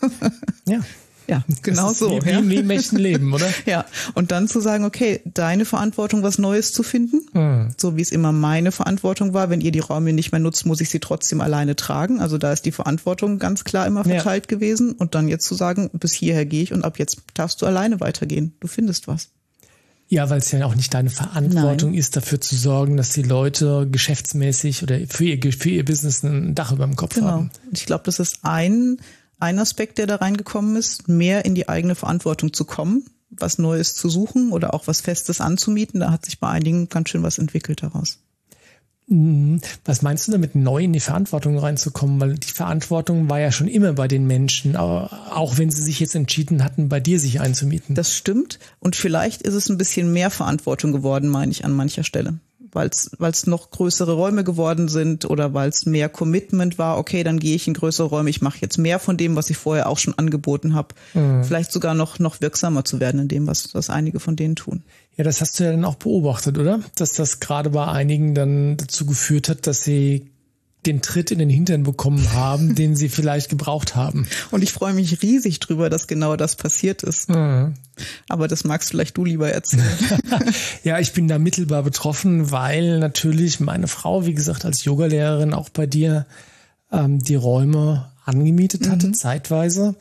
ja. 0.68 0.80
Ja, 1.26 1.44
genau 1.62 1.92
so. 1.92 2.22
Wie, 2.22 2.30
ja. 2.30 2.42
wie 2.48 2.56
im 2.56 2.70
echten 2.70 2.96
Leben, 2.96 3.32
oder? 3.32 3.48
ja. 3.66 3.84
Und 4.14 4.30
dann 4.30 4.48
zu 4.48 4.60
sagen, 4.60 4.84
okay, 4.84 5.20
deine 5.24 5.64
Verantwortung, 5.64 6.22
was 6.22 6.38
Neues 6.38 6.72
zu 6.72 6.82
finden, 6.82 7.26
mhm. 7.32 7.68
so 7.76 7.96
wie 7.96 8.02
es 8.02 8.12
immer 8.12 8.32
meine 8.32 8.72
Verantwortung 8.72 9.34
war. 9.34 9.50
Wenn 9.50 9.60
ihr 9.60 9.72
die 9.72 9.80
Räume 9.80 10.12
nicht 10.12 10.32
mehr 10.32 10.40
nutzt, 10.40 10.66
muss 10.66 10.80
ich 10.80 10.90
sie 10.90 11.00
trotzdem 11.00 11.40
alleine 11.40 11.76
tragen. 11.76 12.20
Also 12.20 12.38
da 12.38 12.52
ist 12.52 12.66
die 12.66 12.72
Verantwortung 12.72 13.38
ganz 13.38 13.64
klar 13.64 13.86
immer 13.86 14.04
verteilt 14.04 14.46
ja. 14.50 14.56
gewesen. 14.56 14.92
Und 14.92 15.14
dann 15.14 15.28
jetzt 15.28 15.46
zu 15.46 15.54
sagen, 15.54 15.90
bis 15.92 16.12
hierher 16.12 16.46
gehe 16.46 16.62
ich 16.62 16.72
und 16.72 16.84
ab 16.84 16.98
jetzt 16.98 17.18
darfst 17.34 17.62
du 17.62 17.66
alleine 17.66 18.00
weitergehen. 18.00 18.54
Du 18.60 18.68
findest 18.68 19.08
was. 19.08 19.28
Ja, 20.08 20.28
weil 20.28 20.38
es 20.38 20.52
ja 20.52 20.66
auch 20.66 20.74
nicht 20.74 20.92
deine 20.92 21.08
Verantwortung 21.08 21.90
Nein. 21.90 21.98
ist, 21.98 22.14
dafür 22.14 22.40
zu 22.40 22.54
sorgen, 22.56 22.96
dass 22.96 23.10
die 23.10 23.22
Leute 23.22 23.88
geschäftsmäßig 23.90 24.82
oder 24.82 25.00
für 25.08 25.24
ihr, 25.24 25.52
für 25.52 25.70
ihr 25.70 25.84
Business 25.84 26.22
ein 26.22 26.54
Dach 26.54 26.72
über 26.72 26.84
dem 26.84 26.94
Kopf 26.94 27.14
genau. 27.14 27.26
haben. 27.28 27.50
Ich 27.72 27.86
glaube, 27.86 28.04
das 28.04 28.18
ist 28.18 28.40
ein 28.42 28.98
ein 29.38 29.58
Aspekt, 29.58 29.98
der 29.98 30.06
da 30.06 30.16
reingekommen 30.16 30.76
ist, 30.76 31.08
mehr 31.08 31.44
in 31.44 31.54
die 31.54 31.68
eigene 31.68 31.94
Verantwortung 31.94 32.52
zu 32.52 32.64
kommen, 32.64 33.04
was 33.30 33.58
Neues 33.58 33.94
zu 33.94 34.08
suchen 34.08 34.52
oder 34.52 34.74
auch 34.74 34.86
was 34.86 35.00
Festes 35.00 35.40
anzumieten. 35.40 36.00
Da 36.00 36.10
hat 36.10 36.24
sich 36.24 36.40
bei 36.40 36.48
einigen 36.48 36.88
ganz 36.88 37.10
schön 37.10 37.22
was 37.22 37.38
entwickelt 37.38 37.82
daraus. 37.82 38.18
Mhm. 39.06 39.60
Was 39.84 40.00
meinst 40.00 40.26
du 40.26 40.32
damit, 40.32 40.54
neu 40.54 40.84
in 40.84 40.94
die 40.94 41.00
Verantwortung 41.00 41.58
reinzukommen? 41.58 42.20
Weil 42.20 42.34
die 42.34 42.48
Verantwortung 42.48 43.28
war 43.28 43.38
ja 43.38 43.52
schon 43.52 43.68
immer 43.68 43.92
bei 43.92 44.08
den 44.08 44.26
Menschen, 44.26 44.76
auch 44.76 45.58
wenn 45.58 45.70
sie 45.70 45.82
sich 45.82 46.00
jetzt 46.00 46.14
entschieden 46.14 46.64
hatten, 46.64 46.88
bei 46.88 47.00
dir 47.00 47.20
sich 47.20 47.40
einzumieten. 47.40 47.94
Das 47.94 48.14
stimmt. 48.14 48.58
Und 48.78 48.96
vielleicht 48.96 49.42
ist 49.42 49.54
es 49.54 49.68
ein 49.68 49.76
bisschen 49.76 50.12
mehr 50.12 50.30
Verantwortung 50.30 50.92
geworden, 50.92 51.28
meine 51.28 51.52
ich, 51.52 51.64
an 51.64 51.72
mancher 51.72 52.04
Stelle 52.04 52.38
weil 52.74 52.88
es 52.88 53.46
noch 53.46 53.70
größere 53.70 54.12
Räume 54.12 54.44
geworden 54.44 54.88
sind 54.88 55.24
oder 55.24 55.54
weil 55.54 55.68
es 55.68 55.86
mehr 55.86 56.08
Commitment 56.08 56.78
war, 56.78 56.98
okay, 56.98 57.22
dann 57.22 57.38
gehe 57.38 57.54
ich 57.54 57.68
in 57.68 57.74
größere 57.74 58.08
Räume, 58.08 58.30
ich 58.30 58.42
mache 58.42 58.58
jetzt 58.60 58.78
mehr 58.78 58.98
von 58.98 59.16
dem, 59.16 59.36
was 59.36 59.50
ich 59.50 59.56
vorher 59.56 59.88
auch 59.88 59.98
schon 59.98 60.18
angeboten 60.18 60.74
habe. 60.74 60.94
Mhm. 61.14 61.44
Vielleicht 61.44 61.72
sogar 61.72 61.94
noch, 61.94 62.18
noch 62.18 62.40
wirksamer 62.40 62.84
zu 62.84 63.00
werden 63.00 63.20
in 63.20 63.28
dem, 63.28 63.46
was, 63.46 63.74
was 63.74 63.90
einige 63.90 64.20
von 64.20 64.36
denen 64.36 64.56
tun. 64.56 64.82
Ja, 65.16 65.24
das 65.24 65.40
hast 65.40 65.58
du 65.58 65.64
ja 65.64 65.70
dann 65.70 65.84
auch 65.84 65.94
beobachtet, 65.94 66.58
oder? 66.58 66.80
Dass 66.96 67.12
das 67.12 67.40
gerade 67.40 67.70
bei 67.70 67.86
einigen 67.86 68.34
dann 68.34 68.76
dazu 68.76 69.06
geführt 69.06 69.48
hat, 69.48 69.66
dass 69.66 69.84
sie 69.84 70.33
den 70.86 71.02
Tritt 71.02 71.30
in 71.30 71.38
den 71.38 71.50
Hintern 71.50 71.82
bekommen 71.82 72.32
haben, 72.32 72.74
den 72.74 72.96
sie 72.96 73.08
vielleicht 73.08 73.48
gebraucht 73.48 73.96
haben. 73.96 74.26
Und 74.50 74.62
ich 74.62 74.72
freue 74.72 74.92
mich 74.92 75.22
riesig 75.22 75.60
drüber, 75.60 75.90
dass 75.90 76.06
genau 76.06 76.36
das 76.36 76.56
passiert 76.56 77.02
ist. 77.02 77.28
Mhm. 77.30 77.74
Aber 78.28 78.48
das 78.48 78.64
magst 78.64 78.90
vielleicht 78.90 79.16
du 79.16 79.24
lieber 79.24 79.50
erzählen. 79.50 79.84
ja, 80.84 80.98
ich 80.98 81.12
bin 81.12 81.28
da 81.28 81.38
mittelbar 81.38 81.82
betroffen, 81.82 82.50
weil 82.50 82.98
natürlich 82.98 83.60
meine 83.60 83.88
Frau, 83.88 84.26
wie 84.26 84.34
gesagt, 84.34 84.64
als 84.64 84.84
Yogalehrerin 84.84 85.54
auch 85.54 85.68
bei 85.68 85.86
dir 85.86 86.26
ähm, 86.92 87.18
die 87.18 87.36
Räume 87.36 88.10
angemietet 88.24 88.88
hatte, 88.88 89.08
mhm. 89.08 89.14
zeitweise. 89.14 89.94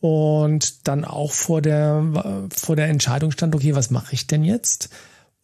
Und 0.00 0.86
dann 0.88 1.04
auch 1.04 1.32
vor 1.32 1.62
der, 1.62 2.48
vor 2.54 2.76
der 2.76 2.88
Entscheidung 2.88 3.30
stand, 3.30 3.54
okay, 3.54 3.74
was 3.74 3.90
mache 3.90 4.14
ich 4.14 4.26
denn 4.26 4.44
jetzt? 4.44 4.90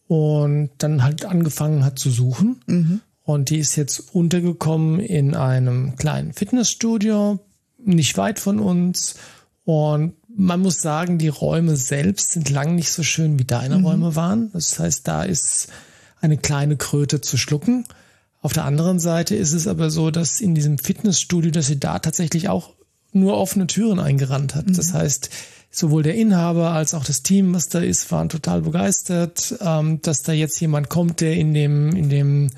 Und 0.06 0.70
dann 0.78 1.02
halt 1.02 1.24
angefangen 1.24 1.84
hat 1.84 1.98
zu 1.98 2.10
suchen. 2.10 2.60
Mhm 2.66 3.00
und 3.24 3.50
die 3.50 3.58
ist 3.58 3.76
jetzt 3.76 4.14
untergekommen 4.14 5.00
in 5.00 5.34
einem 5.34 5.96
kleinen 5.96 6.32
Fitnessstudio, 6.32 7.38
nicht 7.78 8.16
weit 8.16 8.38
von 8.38 8.58
uns. 8.58 9.14
Und 9.64 10.14
man 10.34 10.60
muss 10.60 10.80
sagen, 10.80 11.18
die 11.18 11.28
Räume 11.28 11.76
selbst 11.76 12.32
sind 12.32 12.50
lang 12.50 12.74
nicht 12.74 12.90
so 12.90 13.02
schön, 13.02 13.38
wie 13.38 13.44
deine 13.44 13.78
mhm. 13.78 13.86
Räume 13.86 14.16
waren. 14.16 14.50
Das 14.52 14.78
heißt, 14.78 15.06
da 15.06 15.22
ist 15.22 15.68
eine 16.20 16.36
kleine 16.36 16.76
Kröte 16.76 17.20
zu 17.20 17.36
schlucken. 17.36 17.84
Auf 18.40 18.52
der 18.52 18.64
anderen 18.64 18.98
Seite 18.98 19.36
ist 19.36 19.52
es 19.52 19.68
aber 19.68 19.90
so, 19.90 20.10
dass 20.10 20.40
in 20.40 20.54
diesem 20.54 20.78
Fitnessstudio, 20.78 21.52
dass 21.52 21.66
sie 21.66 21.78
da 21.78 22.00
tatsächlich 22.00 22.48
auch 22.48 22.70
nur 23.12 23.36
offene 23.36 23.66
Türen 23.66 24.00
eingerannt 24.00 24.54
hat. 24.56 24.68
Mhm. 24.68 24.74
Das 24.74 24.94
heißt, 24.94 25.30
sowohl 25.70 26.02
der 26.02 26.16
Inhaber 26.16 26.70
als 26.70 26.94
auch 26.94 27.04
das 27.04 27.22
Team, 27.22 27.54
was 27.54 27.68
da 27.68 27.78
ist, 27.78 28.10
waren 28.10 28.28
total 28.28 28.62
begeistert, 28.62 29.54
ähm, 29.60 30.00
dass 30.02 30.22
da 30.22 30.32
jetzt 30.32 30.60
jemand 30.60 30.88
kommt, 30.88 31.20
der 31.20 31.36
in 31.36 31.54
dem, 31.54 31.94
in 31.94 32.08
dem 32.08 32.50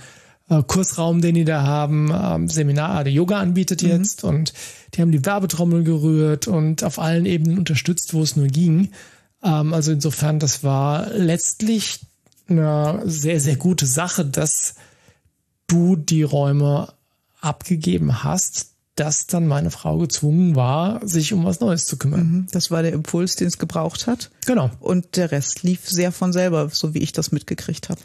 Kursraum, 0.48 1.22
den 1.22 1.34
die 1.34 1.44
da 1.44 1.62
haben, 1.62 2.12
ähm, 2.12 2.48
Seminar, 2.48 3.04
der 3.04 3.12
Yoga 3.12 3.40
anbietet 3.40 3.82
mhm. 3.82 3.88
jetzt 3.88 4.24
und 4.24 4.52
die 4.94 5.00
haben 5.00 5.12
die 5.12 5.24
Werbetrommel 5.24 5.84
gerührt 5.84 6.48
und 6.48 6.84
auf 6.84 6.98
allen 6.98 7.24
Ebenen 7.24 7.58
unterstützt, 7.58 8.12
wo 8.12 8.22
es 8.22 8.36
nur 8.36 8.48
ging. 8.48 8.90
Ähm, 9.42 9.72
also 9.72 9.92
insofern, 9.92 10.38
das 10.38 10.62
war 10.62 11.10
letztlich 11.10 12.00
eine 12.46 13.02
sehr, 13.06 13.40
sehr 13.40 13.56
gute 13.56 13.86
Sache, 13.86 14.24
dass 14.24 14.74
du 15.66 15.96
die 15.96 16.22
Räume 16.22 16.92
abgegeben 17.40 18.22
hast, 18.22 18.74
dass 18.96 19.26
dann 19.26 19.46
meine 19.46 19.70
Frau 19.70 19.98
gezwungen 19.98 20.54
war, 20.54 21.06
sich 21.06 21.32
um 21.32 21.44
was 21.44 21.60
Neues 21.60 21.86
zu 21.86 21.96
kümmern. 21.96 22.30
Mhm. 22.30 22.46
Das 22.52 22.70
war 22.70 22.82
der 22.82 22.92
Impuls, 22.92 23.36
den 23.36 23.48
es 23.48 23.58
gebraucht 23.58 24.06
hat. 24.06 24.30
Genau. 24.46 24.70
Und 24.80 25.16
der 25.16 25.32
Rest 25.32 25.62
lief 25.62 25.88
sehr 25.88 26.12
von 26.12 26.32
selber, 26.32 26.68
so 26.70 26.94
wie 26.94 27.00
ich 27.00 27.12
das 27.12 27.32
mitgekriegt 27.32 27.88
habe. 27.88 28.00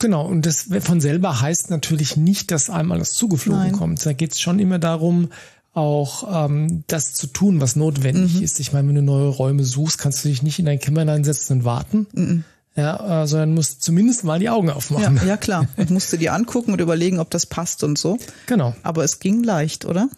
Genau, 0.00 0.26
und 0.26 0.46
das 0.46 0.68
von 0.80 1.00
selber 1.00 1.40
heißt 1.40 1.70
natürlich 1.70 2.16
nicht, 2.16 2.50
dass 2.50 2.70
einem 2.70 2.90
alles 2.90 3.12
zugeflogen 3.12 3.64
Nein. 3.64 3.72
kommt. 3.72 4.04
Da 4.04 4.14
geht 4.14 4.32
es 4.32 4.40
schon 4.40 4.58
immer 4.58 4.78
darum, 4.78 5.28
auch 5.72 6.46
ähm, 6.46 6.84
das 6.86 7.12
zu 7.12 7.26
tun, 7.26 7.60
was 7.60 7.76
notwendig 7.76 8.34
mhm. 8.34 8.42
ist. 8.42 8.60
Ich 8.60 8.72
meine, 8.72 8.88
wenn 8.88 8.94
du 8.96 9.02
neue 9.02 9.28
Räume 9.28 9.62
suchst, 9.62 9.98
kannst 9.98 10.24
du 10.24 10.28
dich 10.28 10.42
nicht 10.42 10.58
in 10.58 10.64
dein 10.64 10.80
Kämmerlein 10.80 11.22
setzen 11.22 11.58
und 11.58 11.64
warten. 11.64 12.06
Mhm. 12.12 12.44
Ja, 12.76 13.22
äh, 13.22 13.26
sondern 13.26 13.54
musst 13.54 13.82
zumindest 13.82 14.24
mal 14.24 14.38
die 14.38 14.48
Augen 14.48 14.70
aufmachen. 14.70 15.16
Ja, 15.16 15.24
ja 15.24 15.36
klar. 15.36 15.68
Und 15.76 15.90
musst 15.90 16.12
du 16.12 16.16
dir 16.16 16.32
angucken 16.32 16.72
und 16.72 16.80
überlegen, 16.80 17.18
ob 17.18 17.30
das 17.30 17.44
passt 17.44 17.84
und 17.84 17.98
so. 17.98 18.18
Genau. 18.46 18.74
Aber 18.82 19.04
es 19.04 19.20
ging 19.20 19.42
leicht, 19.42 19.84
oder? 19.84 20.08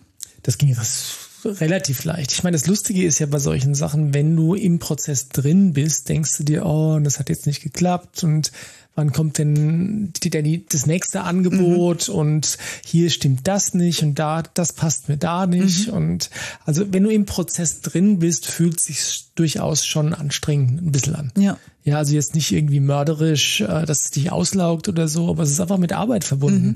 Das 0.43 0.59
ging 0.59 0.75
das 0.75 1.17
relativ 1.45 2.05
leicht. 2.05 2.31
Ich 2.33 2.45
meine, 2.45 2.57
das 2.57 2.67
Lustige 2.67 3.05
ist 3.05 3.19
ja 3.19 3.27
bei 3.27 3.39
solchen 3.39 3.75
Sachen, 3.75 4.15
wenn 4.15 4.37
du 4.37 4.55
im 4.55 4.79
Prozess 4.79 5.29
drin 5.29 5.73
bist, 5.73 6.09
denkst 6.09 6.37
du 6.37 6.45
dir, 6.45 6.65
oh, 6.65 7.01
das 7.01 7.19
hat 7.19 7.29
jetzt 7.29 7.47
nicht 7.47 7.63
geklappt 7.63 8.23
und 8.23 8.53
wann 8.95 9.13
kommt 9.13 9.39
denn 9.39 10.13
die, 10.23 10.31
die, 10.31 10.67
das 10.67 10.87
nächste 10.87 11.23
Angebot 11.23 12.09
mhm. 12.09 12.15
und 12.15 12.59
hier 12.85 13.11
stimmt 13.11 13.49
das 13.49 13.75
nicht 13.75 14.03
und 14.03 14.19
da, 14.19 14.43
das 14.43 14.75
passt 14.75 15.09
mir 15.09 15.17
da 15.17 15.47
nicht. 15.47 15.89
Mhm. 15.89 15.95
Und 15.95 16.31
also 16.65 16.93
wenn 16.93 17.03
du 17.03 17.11
im 17.11 17.25
Prozess 17.25 17.81
drin 17.81 18.19
bist, 18.19 18.47
fühlt 18.47 18.81
sich 18.81 19.31
durchaus 19.35 19.87
schon 19.87 20.13
anstrengend 20.13 20.83
ein 20.83 20.93
bisschen 20.93 21.15
an. 21.15 21.33
Ja. 21.39 21.59
Ja, 21.85 21.99
also 21.99 22.15
jetzt 22.15 22.35
nicht 22.35 22.53
irgendwie 22.53 22.81
mörderisch, 22.81 23.61
äh, 23.61 23.87
dass 23.87 24.05
es 24.05 24.11
dich 24.11 24.31
auslaugt 24.31 24.89
oder 24.89 25.09
so, 25.09 25.29
aber 25.31 25.43
es 25.43 25.51
ist 25.51 25.61
einfach 25.61 25.79
mit 25.79 25.93
Arbeit 25.93 26.25
verbunden. 26.25 26.69
Mhm. 26.69 26.75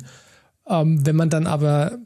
Ähm, 0.69 1.07
wenn 1.07 1.17
man 1.17 1.31
dann 1.31 1.47
aber, 1.47 1.99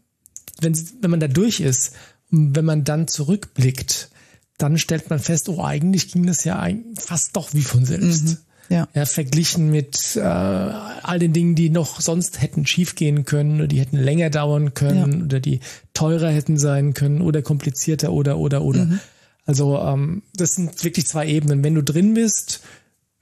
wenn, 0.60 0.78
wenn 1.00 1.10
man 1.10 1.20
da 1.20 1.28
durch 1.28 1.60
ist, 1.60 1.94
wenn 2.30 2.64
man 2.64 2.84
dann 2.84 3.08
zurückblickt, 3.08 4.10
dann 4.58 4.76
stellt 4.76 5.08
man 5.08 5.18
fest, 5.18 5.48
oh, 5.48 5.64
eigentlich 5.64 6.12
ging 6.12 6.26
das 6.26 6.44
ja 6.44 6.68
fast 6.98 7.36
doch 7.36 7.54
wie 7.54 7.62
von 7.62 7.86
selbst. 7.86 8.38
Ja. 8.70 8.88
ja. 8.94 9.04
verglichen 9.04 9.70
mit 9.70 10.16
äh, 10.16 10.20
all 10.20 11.18
den 11.18 11.32
Dingen, 11.32 11.54
die 11.56 11.70
noch 11.70 12.00
sonst 12.00 12.40
hätten 12.40 12.66
schiefgehen 12.66 13.24
können 13.24 13.56
oder 13.56 13.66
die 13.66 13.80
hätten 13.80 13.96
länger 13.96 14.30
dauern 14.30 14.74
können 14.74 15.12
ja. 15.12 15.24
oder 15.24 15.40
die 15.40 15.60
teurer 15.92 16.30
hätten 16.30 16.56
sein 16.56 16.94
können 16.94 17.20
oder 17.20 17.42
komplizierter 17.42 18.12
oder 18.12 18.38
oder 18.38 18.62
oder. 18.62 18.86
Mhm. 18.86 19.00
Also 19.44 19.78
ähm, 19.78 20.22
das 20.34 20.54
sind 20.54 20.82
wirklich 20.84 21.06
zwei 21.06 21.26
Ebenen. 21.26 21.64
Wenn 21.64 21.74
du 21.74 21.82
drin 21.82 22.14
bist, 22.14 22.62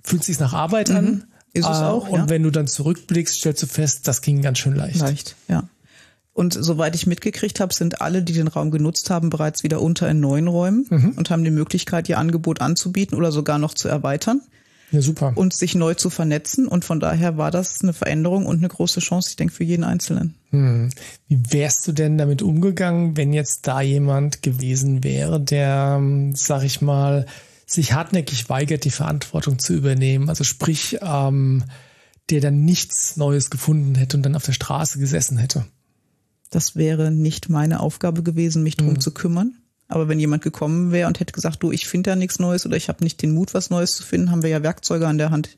fühlt 0.02 0.22
sich 0.22 0.38
nach 0.38 0.52
Arbeit 0.52 0.90
mhm. 0.90 0.96
an. 0.96 1.24
Ist 1.54 1.64
es 1.64 1.78
äh, 1.78 1.84
auch. 1.84 2.08
Und 2.08 2.28
wenn 2.28 2.42
du 2.42 2.50
dann 2.50 2.66
zurückblickst, 2.66 3.36
stellst 3.36 3.62
du 3.62 3.66
fest, 3.66 4.06
das 4.06 4.20
ging 4.20 4.42
ganz 4.42 4.58
schön 4.58 4.74
leicht. 4.74 5.00
Leicht, 5.00 5.36
ja. 5.48 5.64
Und 6.34 6.52
soweit 6.52 6.94
ich 6.94 7.06
mitgekriegt 7.06 7.58
habe, 7.58 7.74
sind 7.74 8.00
alle, 8.00 8.22
die 8.22 8.32
den 8.32 8.46
Raum 8.46 8.70
genutzt 8.70 9.10
haben, 9.10 9.28
bereits 9.28 9.64
wieder 9.64 9.82
unter 9.82 10.08
in 10.08 10.20
neuen 10.20 10.46
Räumen 10.46 10.86
mhm. 10.88 11.10
und 11.16 11.30
haben 11.30 11.42
die 11.42 11.50
Möglichkeit, 11.50 12.08
ihr 12.08 12.18
Angebot 12.18 12.60
anzubieten 12.60 13.16
oder 13.18 13.32
sogar 13.32 13.58
noch 13.58 13.74
zu 13.74 13.88
erweitern. 13.88 14.42
Ja, 14.90 15.02
super. 15.02 15.32
Und 15.34 15.54
sich 15.54 15.74
neu 15.74 15.94
zu 15.94 16.08
vernetzen. 16.10 16.66
Und 16.66 16.84
von 16.84 17.00
daher 17.00 17.36
war 17.36 17.50
das 17.50 17.82
eine 17.82 17.92
Veränderung 17.92 18.46
und 18.46 18.58
eine 18.58 18.68
große 18.68 19.00
Chance, 19.00 19.30
ich 19.30 19.36
denke, 19.36 19.52
für 19.52 19.64
jeden 19.64 19.84
Einzelnen. 19.84 20.34
Hm. 20.50 20.90
Wie 21.28 21.52
wärst 21.52 21.86
du 21.86 21.92
denn 21.92 22.16
damit 22.16 22.40
umgegangen, 22.40 23.16
wenn 23.16 23.32
jetzt 23.32 23.66
da 23.66 23.80
jemand 23.80 24.42
gewesen 24.42 25.04
wäre, 25.04 25.40
der, 25.40 26.00
sag 26.34 26.64
ich 26.64 26.80
mal, 26.80 27.26
sich 27.66 27.92
hartnäckig 27.92 28.48
weigert, 28.48 28.84
die 28.84 28.90
Verantwortung 28.90 29.58
zu 29.58 29.74
übernehmen? 29.74 30.30
Also 30.30 30.44
sprich, 30.44 30.98
ähm, 31.02 31.64
der 32.30 32.40
dann 32.40 32.64
nichts 32.64 33.16
Neues 33.16 33.50
gefunden 33.50 33.94
hätte 33.94 34.16
und 34.16 34.22
dann 34.22 34.36
auf 34.36 34.44
der 34.44 34.52
Straße 34.52 34.98
gesessen 34.98 35.36
hätte. 35.38 35.66
Das 36.50 36.76
wäre 36.76 37.10
nicht 37.10 37.50
meine 37.50 37.80
Aufgabe 37.80 38.22
gewesen, 38.22 38.62
mich 38.62 38.76
drum 38.76 38.94
mhm. 38.94 39.00
zu 39.00 39.12
kümmern. 39.12 39.57
Aber 39.88 40.08
wenn 40.08 40.20
jemand 40.20 40.42
gekommen 40.42 40.92
wäre 40.92 41.08
und 41.08 41.18
hätte 41.18 41.32
gesagt, 41.32 41.62
du, 41.62 41.72
ich 41.72 41.88
finde 41.88 42.10
da 42.10 42.16
nichts 42.16 42.38
Neues 42.38 42.66
oder 42.66 42.76
ich 42.76 42.88
habe 42.88 43.02
nicht 43.02 43.22
den 43.22 43.32
Mut, 43.32 43.54
was 43.54 43.70
Neues 43.70 43.96
zu 43.96 44.02
finden, 44.02 44.30
haben 44.30 44.42
wir 44.42 44.50
ja 44.50 44.62
Werkzeuge 44.62 45.08
an 45.08 45.18
der 45.18 45.30
Hand. 45.30 45.56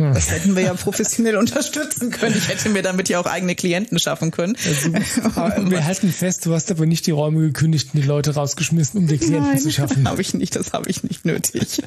Hm. 0.00 0.14
Das 0.14 0.30
hätten 0.30 0.56
wir 0.56 0.62
ja 0.62 0.72
professionell 0.72 1.36
unterstützen 1.38 2.10
können. 2.10 2.34
Ich 2.34 2.48
hätte 2.48 2.70
mir 2.70 2.82
damit 2.82 3.10
ja 3.10 3.20
auch 3.20 3.26
eigene 3.26 3.54
Klienten 3.54 3.98
schaffen 3.98 4.30
können. 4.30 4.56
Also, 4.66 4.92
wir 5.70 5.84
halten 5.84 6.10
fest, 6.10 6.46
du 6.46 6.54
hast 6.54 6.70
aber 6.70 6.86
nicht 6.86 7.06
die 7.06 7.10
Räume 7.10 7.40
gekündigt 7.40 7.90
und 7.92 8.02
die 8.02 8.06
Leute 8.06 8.34
rausgeschmissen, 8.34 8.98
um 8.98 9.06
die 9.06 9.18
Klienten 9.18 9.50
Nein, 9.50 9.58
zu 9.58 9.70
schaffen. 9.70 10.08
habe 10.08 10.22
ich 10.22 10.32
nicht, 10.32 10.56
das 10.56 10.72
habe 10.72 10.88
ich 10.88 11.04
nicht 11.04 11.26
nötig. 11.26 11.82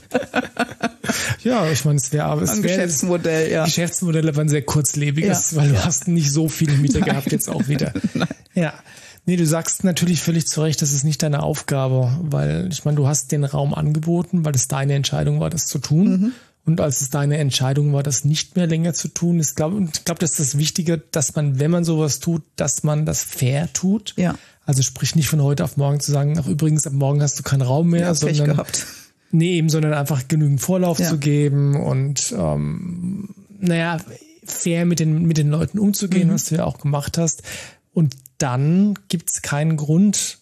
ja, 1.44 1.72
ich 1.72 1.86
meine, 1.86 1.98
es 1.98 2.14
wäre 2.14 2.26
aber 2.26 2.44
es 2.44 2.52
wäre 2.58 2.62
Geschäftsmodell, 2.62 3.52
ja. 3.52 3.66
Geschäftsmodelle 3.66 4.36
waren 4.36 4.48
sehr 4.48 4.62
kurzlebiges, 4.62 5.52
ja. 5.52 5.58
weil 5.58 5.70
du 5.70 5.84
hast 5.84 6.08
nicht 6.08 6.32
so 6.32 6.50
viele 6.50 6.74
Mieter 6.74 7.00
Nein. 7.00 7.10
gehabt 7.10 7.32
jetzt 7.32 7.50
auch 7.50 7.68
wieder. 7.68 7.94
Nein. 8.14 8.28
Ja. 8.54 8.74
Nee, 9.26 9.38
du 9.38 9.46
sagst 9.46 9.84
natürlich 9.84 10.22
völlig 10.22 10.48
zu 10.48 10.62
Recht, 10.62 10.82
das 10.82 10.92
ist 10.92 11.06
nicht 11.06 11.24
deine 11.24 11.44
Aufgabe, 11.44 12.18
weil 12.22 12.68
ich 12.72 12.84
meine, 12.84 12.98
du 12.98 13.08
hast 13.08 13.32
den 13.32 13.46
Raum 13.46 13.74
angeboten, 13.74 14.44
weil 14.44 14.54
es 14.54 14.68
deine 14.68 14.96
Entscheidung 14.96 15.40
war, 15.40 15.50
das 15.50 15.68
zu 15.68 15.80
tun. 15.80 16.10
Mhm. 16.10 16.32
Und 16.66 16.80
als 16.80 17.02
es 17.02 17.10
deine 17.10 17.38
Entscheidung 17.38 17.94
war, 17.94 18.04
das 18.04 18.24
nicht 18.24 18.56
mehr 18.56 18.68
länger 18.68 18.94
zu 18.94 19.10
tun, 19.10 19.40
ist, 19.40 19.56
glaube 19.56 19.84
ich, 19.84 20.06
glaube, 20.06 20.20
das 20.20 20.32
ist 20.32 20.40
das 20.40 20.58
Wichtige, 20.58 20.98
dass 20.98 21.36
man, 21.36 21.60
wenn 21.60 21.72
man 21.72 21.84
sowas 21.84 22.20
tut, 22.20 22.42
dass 22.56 22.84
man 22.84 23.06
das 23.06 23.24
fair 23.24 23.72
tut. 23.74 24.14
Ja. 24.18 24.36
Also 24.66 24.82
sprich 24.82 25.16
nicht 25.16 25.28
von 25.28 25.42
heute 25.42 25.64
auf 25.64 25.76
morgen 25.76 26.00
zu 26.00 26.12
sagen, 26.12 26.38
ach 26.40 26.48
übrigens, 26.48 26.88
ab 26.88 26.94
morgen 26.94 27.22
hast 27.22 27.38
du 27.38 27.44
keinen 27.44 27.64
Raum 27.64 27.90
mehr, 27.90 28.02
ja, 28.02 28.14
sondern 28.14 28.52
gehabt. 28.52 28.86
nee, 29.32 29.56
eben, 29.56 29.68
sondern 29.68 29.94
einfach 29.94 30.28
genügend 30.30 30.62
Vorlauf 30.62 31.00
ja. 31.00 31.10
zu 31.10 31.18
geben 31.18 31.82
und 31.82 32.34
ähm, 32.38 33.30
naja, 33.60 33.98
fair 34.46 34.86
mit 34.86 35.00
den 35.00 35.24
mit 35.24 35.38
den 35.38 35.50
Leuten 35.50 35.80
umzugehen, 35.80 36.30
mhm. 36.30 36.34
was 36.34 36.46
du 36.46 36.56
ja 36.56 36.64
auch 36.64 36.78
gemacht 36.78 37.18
hast. 37.18 37.44
Und 37.94 38.16
dann 38.38 38.96
gibt's 39.08 39.42
keinen 39.42 39.78
Grund, 39.78 40.40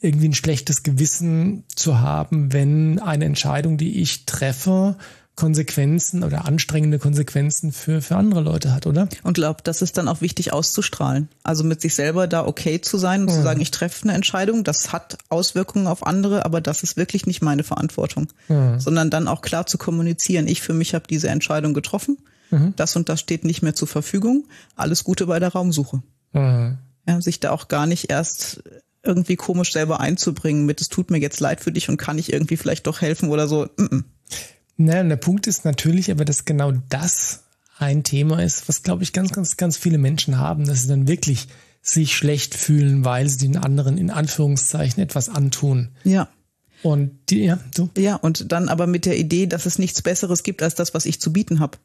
irgendwie 0.00 0.28
ein 0.28 0.34
schlechtes 0.34 0.82
Gewissen 0.82 1.64
zu 1.74 2.00
haben, 2.00 2.52
wenn 2.52 2.98
eine 2.98 3.24
Entscheidung, 3.24 3.78
die 3.78 4.00
ich 4.00 4.26
treffe, 4.26 4.96
Konsequenzen 5.36 6.24
oder 6.24 6.46
anstrengende 6.46 6.98
Konsequenzen 6.98 7.70
für, 7.70 8.00
für 8.00 8.16
andere 8.16 8.40
Leute 8.40 8.72
hat, 8.72 8.86
oder? 8.86 9.06
Und 9.22 9.34
glaube, 9.34 9.60
das 9.62 9.82
ist 9.82 9.98
dann 9.98 10.08
auch 10.08 10.22
wichtig 10.22 10.54
auszustrahlen. 10.54 11.28
Also 11.42 11.62
mit 11.62 11.82
sich 11.82 11.94
selber 11.94 12.26
da 12.26 12.46
okay 12.46 12.80
zu 12.80 12.96
sein 12.96 13.20
und 13.20 13.26
mhm. 13.26 13.32
zu 13.32 13.42
sagen, 13.42 13.60
ich 13.60 13.70
treffe 13.70 14.04
eine 14.04 14.14
Entscheidung, 14.14 14.64
das 14.64 14.94
hat 14.94 15.18
Auswirkungen 15.28 15.88
auf 15.88 16.06
andere, 16.06 16.46
aber 16.46 16.62
das 16.62 16.82
ist 16.82 16.96
wirklich 16.96 17.26
nicht 17.26 17.42
meine 17.42 17.64
Verantwortung. 17.64 18.28
Mhm. 18.48 18.80
Sondern 18.80 19.10
dann 19.10 19.28
auch 19.28 19.42
klar 19.42 19.66
zu 19.66 19.76
kommunizieren, 19.76 20.48
ich 20.48 20.62
für 20.62 20.72
mich 20.72 20.94
habe 20.94 21.04
diese 21.08 21.28
Entscheidung 21.28 21.74
getroffen, 21.74 22.16
mhm. 22.50 22.72
das 22.76 22.96
und 22.96 23.10
das 23.10 23.20
steht 23.20 23.44
nicht 23.44 23.60
mehr 23.60 23.74
zur 23.74 23.88
Verfügung, 23.88 24.44
alles 24.74 25.04
Gute 25.04 25.26
bei 25.26 25.38
der 25.38 25.52
Raumsuche. 25.52 26.02
Mhm. 26.32 26.78
Ja, 27.06 27.20
sich 27.20 27.40
da 27.40 27.50
auch 27.50 27.68
gar 27.68 27.86
nicht 27.86 28.10
erst 28.10 28.62
irgendwie 29.02 29.36
komisch 29.36 29.72
selber 29.72 30.00
einzubringen 30.00 30.66
mit, 30.66 30.80
es 30.80 30.88
tut 30.88 31.10
mir 31.10 31.18
jetzt 31.18 31.40
leid 31.40 31.60
für 31.60 31.72
dich 31.72 31.88
und 31.88 31.96
kann 31.96 32.18
ich 32.18 32.32
irgendwie 32.32 32.56
vielleicht 32.56 32.86
doch 32.86 33.00
helfen 33.00 33.30
oder 33.30 33.46
so. 33.46 33.68
Mm 33.76 33.82
-mm. 33.82 34.04
Naja, 34.76 35.00
und 35.00 35.08
der 35.08 35.16
Punkt 35.16 35.46
ist 35.46 35.64
natürlich 35.64 36.10
aber, 36.10 36.24
dass 36.24 36.44
genau 36.44 36.72
das 36.88 37.44
ein 37.78 38.02
Thema 38.02 38.42
ist, 38.42 38.68
was, 38.68 38.82
glaube 38.82 39.02
ich, 39.02 39.12
ganz, 39.12 39.32
ganz, 39.32 39.56
ganz 39.56 39.76
viele 39.76 39.98
Menschen 39.98 40.38
haben, 40.38 40.66
dass 40.66 40.82
sie 40.82 40.88
dann 40.88 41.08
wirklich 41.08 41.48
sich 41.82 42.16
schlecht 42.16 42.54
fühlen, 42.54 43.04
weil 43.04 43.28
sie 43.28 43.38
den 43.38 43.56
anderen 43.56 43.96
in 43.96 44.10
Anführungszeichen 44.10 45.02
etwas 45.02 45.28
antun. 45.28 45.90
Ja. 46.04 46.28
Und 46.82 47.30
die, 47.30 47.44
ja, 47.44 47.58
du? 47.74 47.90
Ja, 47.96 48.16
und 48.16 48.52
dann 48.52 48.68
aber 48.68 48.86
mit 48.86 49.06
der 49.06 49.18
Idee, 49.18 49.46
dass 49.46 49.66
es 49.66 49.78
nichts 49.78 50.02
Besseres 50.02 50.42
gibt 50.42 50.62
als 50.62 50.74
das, 50.74 50.94
was 50.94 51.06
ich 51.06 51.20
zu 51.20 51.32
bieten 51.32 51.60
habe. 51.60 51.78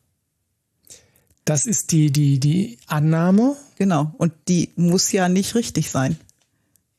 Das 1.46 1.66
ist 1.66 1.92
die, 1.92 2.12
die, 2.12 2.40
die 2.40 2.78
Annahme. 2.88 3.56
Genau. 3.78 4.14
Und 4.18 4.34
die 4.48 4.72
muss 4.76 5.12
ja 5.12 5.28
nicht 5.28 5.56
richtig 5.56 5.90
sein. 5.90 6.18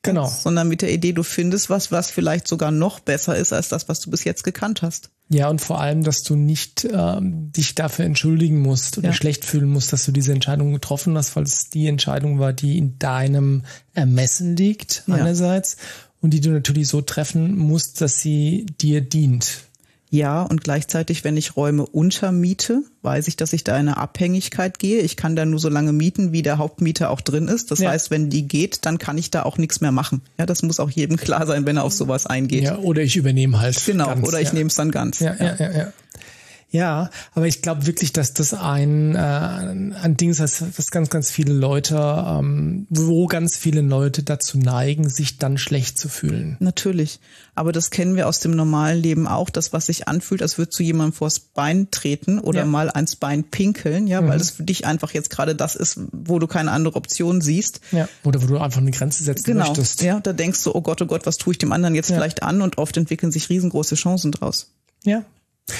Genau. 0.03 0.27
Sondern 0.27 0.67
mit 0.67 0.81
der 0.81 0.91
Idee, 0.91 1.13
du 1.13 1.23
findest 1.23 1.69
was, 1.69 1.91
was 1.91 2.11
vielleicht 2.11 2.45
sogar 2.47 2.71
noch 2.71 2.99
besser 2.99 3.37
ist 3.37 3.53
als 3.53 3.69
das, 3.69 3.87
was 3.87 4.01
du 4.01 4.11
bis 4.11 4.25
jetzt 4.25 4.43
gekannt 4.43 4.81
hast. 4.81 5.09
Ja, 5.29 5.49
und 5.49 5.61
vor 5.61 5.79
allem, 5.79 6.03
dass 6.03 6.23
du 6.23 6.35
nicht 6.35 6.85
ähm, 6.91 7.51
dich 7.53 7.73
dafür 7.73 8.03
entschuldigen 8.03 8.61
musst 8.61 8.97
oder 8.97 9.09
ja. 9.09 9.13
schlecht 9.13 9.45
fühlen 9.45 9.69
musst, 9.69 9.93
dass 9.93 10.05
du 10.05 10.11
diese 10.11 10.33
Entscheidung 10.33 10.73
getroffen 10.73 11.17
hast, 11.17 11.35
weil 11.37 11.43
es 11.43 11.69
die 11.69 11.87
Entscheidung 11.87 12.37
war, 12.37 12.51
die 12.51 12.77
in 12.77 12.99
deinem 12.99 13.63
Ermessen 13.93 14.57
liegt, 14.57 15.03
ja. 15.07 15.15
einerseits, 15.15 15.77
und 16.19 16.31
die 16.31 16.41
du 16.41 16.51
natürlich 16.51 16.89
so 16.89 17.01
treffen 17.01 17.57
musst, 17.57 18.01
dass 18.01 18.19
sie 18.19 18.65
dir 18.81 18.99
dient. 18.99 19.63
Ja, 20.13 20.43
und 20.43 20.63
gleichzeitig, 20.63 21.23
wenn 21.23 21.37
ich 21.37 21.57
Räume 21.57 21.87
untermiete, 21.87 22.83
weiß 23.01 23.27
ich, 23.27 23.35
dass 23.35 23.51
ich 23.51 23.63
da 23.63 23.73
in 23.79 23.87
eine 23.87 23.97
Abhängigkeit 23.97 24.77
gehe. 24.77 24.99
Ich 24.99 25.17
kann 25.17 25.35
da 25.35 25.43
nur 25.43 25.57
so 25.57 25.69
lange 25.69 25.91
mieten, 25.91 26.31
wie 26.31 26.43
der 26.43 26.59
Hauptmieter 26.59 27.09
auch 27.09 27.19
drin 27.19 27.47
ist. 27.47 27.71
Das 27.71 27.79
ja. 27.79 27.89
heißt, 27.89 28.11
wenn 28.11 28.29
die 28.29 28.47
geht, 28.47 28.85
dann 28.85 28.99
kann 28.99 29.17
ich 29.17 29.31
da 29.31 29.41
auch 29.41 29.57
nichts 29.57 29.81
mehr 29.81 29.91
machen. 29.91 30.21
Ja, 30.37 30.45
das 30.45 30.61
muss 30.61 30.79
auch 30.79 30.91
jedem 30.91 31.17
klar 31.17 31.47
sein, 31.47 31.65
wenn 31.65 31.77
er 31.77 31.83
auf 31.83 31.93
sowas 31.93 32.27
eingeht. 32.27 32.63
Ja, 32.63 32.77
oder 32.77 33.01
ich 33.01 33.15
übernehme 33.15 33.59
halt. 33.59 33.83
Genau, 33.87 34.05
ganz, 34.05 34.27
oder 34.27 34.39
ich 34.39 34.49
ja. 34.49 34.53
nehme 34.53 34.67
es 34.67 34.75
dann 34.75 34.91
ganz. 34.91 35.19
Ja, 35.19 35.33
ja, 35.33 35.55
ja. 35.57 35.71
ja. 35.71 35.93
Ja, 36.73 37.11
aber 37.35 37.45
ich 37.45 37.61
glaube 37.61 37.85
wirklich, 37.85 38.13
dass 38.13 38.33
das 38.33 38.55
ein, 38.55 39.13
äh, 39.13 39.19
ein 39.19 40.17
Ding 40.17 40.31
ist, 40.31 40.41
was 40.41 40.89
ganz, 40.89 41.11
ganz 41.11 41.29
viele 41.29 41.53
Leute, 41.53 41.95
ähm, 41.95 42.87
wo 42.89 43.27
ganz 43.27 43.55
viele 43.55 43.81
Leute 43.81 44.23
dazu 44.23 44.57
neigen, 44.57 45.07
sich 45.07 45.37
dann 45.37 45.59
schlecht 45.59 45.99
zu 45.99 46.09
fühlen. 46.09 46.57
Natürlich. 46.59 47.19
Aber 47.53 47.73
das 47.73 47.91
kennen 47.91 48.15
wir 48.15 48.27
aus 48.27 48.39
dem 48.39 48.55
normalen 48.55 48.99
Leben 48.99 49.27
auch, 49.27 49.51
das, 49.51 49.71
was 49.71 49.85
sich 49.85 50.07
anfühlt, 50.07 50.41
als 50.41 50.57
würde 50.57 50.71
zu 50.71 50.81
jemandem 50.81 51.13
vors 51.13 51.39
Bein 51.39 51.91
treten 51.91 52.39
oder 52.39 52.61
ja. 52.61 52.65
mal 52.65 52.89
ans 52.89 53.17
Bein 53.17 53.43
pinkeln, 53.43 54.07
ja, 54.07 54.21
mhm. 54.21 54.29
weil 54.29 54.41
es 54.41 54.49
für 54.49 54.63
dich 54.63 54.87
einfach 54.87 55.11
jetzt 55.11 55.29
gerade 55.29 55.53
das 55.53 55.75
ist, 55.75 55.99
wo 56.11 56.39
du 56.39 56.47
keine 56.47 56.71
andere 56.71 56.95
Option 56.95 57.41
siehst. 57.41 57.81
Ja. 57.91 58.09
Oder 58.23 58.41
wo 58.41 58.47
du 58.47 58.57
einfach 58.57 58.81
eine 58.81 58.89
Grenze 58.89 59.23
setzen 59.23 59.45
genau. 59.45 59.67
möchtest. 59.67 60.01
Ja, 60.01 60.19
da 60.19 60.33
denkst 60.33 60.63
du, 60.63 60.73
oh 60.73 60.81
Gott, 60.81 61.03
oh 61.03 61.05
Gott, 61.05 61.27
was 61.27 61.37
tue 61.37 61.51
ich 61.51 61.59
dem 61.59 61.71
anderen 61.71 61.93
jetzt 61.93 62.09
ja. 62.09 62.15
vielleicht 62.15 62.41
an? 62.41 62.63
Und 62.63 62.79
oft 62.79 62.97
entwickeln 62.97 63.31
sich 63.31 63.49
riesengroße 63.49 63.93
Chancen 63.93 64.31
draus. 64.31 64.71
Ja, 65.03 65.23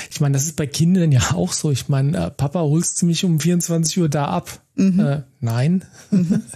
ich 0.10 0.22
meine, 0.22 0.34
das 0.34 0.46
ist 0.46 0.56
bei 0.56 0.68
Kindern 0.68 1.12
ja 1.12 1.32
auch 1.34 1.54
so. 1.54 1.72
Ich 1.72 1.90
meine, 1.90 2.18
äh, 2.18 2.32
Papa 2.32 2.60
holst 2.62 3.02
du 3.02 3.06
mich 3.06 3.26
um 3.26 3.40
24 3.40 4.00
Uhr 4.00 4.10
da 4.10 4.26
ab? 4.26 4.62
Mhm. 4.76 5.00
Äh, 5.00 5.22
nein. 5.40 5.86
Mhm. 6.12 6.44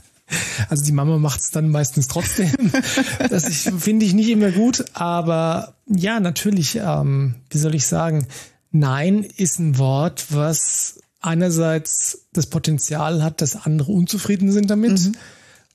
Also 0.68 0.84
die 0.84 0.92
Mama 0.92 1.18
macht 1.20 1.40
es 1.40 1.52
dann 1.52 1.70
meistens 1.70 2.10
trotzdem. 2.10 2.52
das 3.30 3.70
finde 3.80 4.06
ich 4.06 4.14
nicht 4.14 4.28
immer 4.28 4.52
gut, 4.52 4.84
aber 4.94 5.76
ja, 5.86 6.20
natürlich, 6.20 6.76
ähm, 6.76 7.36
wie 7.50 7.58
soll 7.58 7.76
ich 7.76 7.88
sagen, 7.88 8.28
Nein 8.72 9.24
ist 9.24 9.60
ein 9.60 9.78
Wort, 9.78 10.26
was 10.32 11.00
einerseits 11.22 12.28
das 12.34 12.48
Potenzial 12.48 13.24
hat, 13.24 13.42
dass 13.42 13.56
andere 13.56 13.92
unzufrieden 13.92 14.52
sind 14.52 14.70
damit. 14.70 15.00
Mhm. 15.00 15.16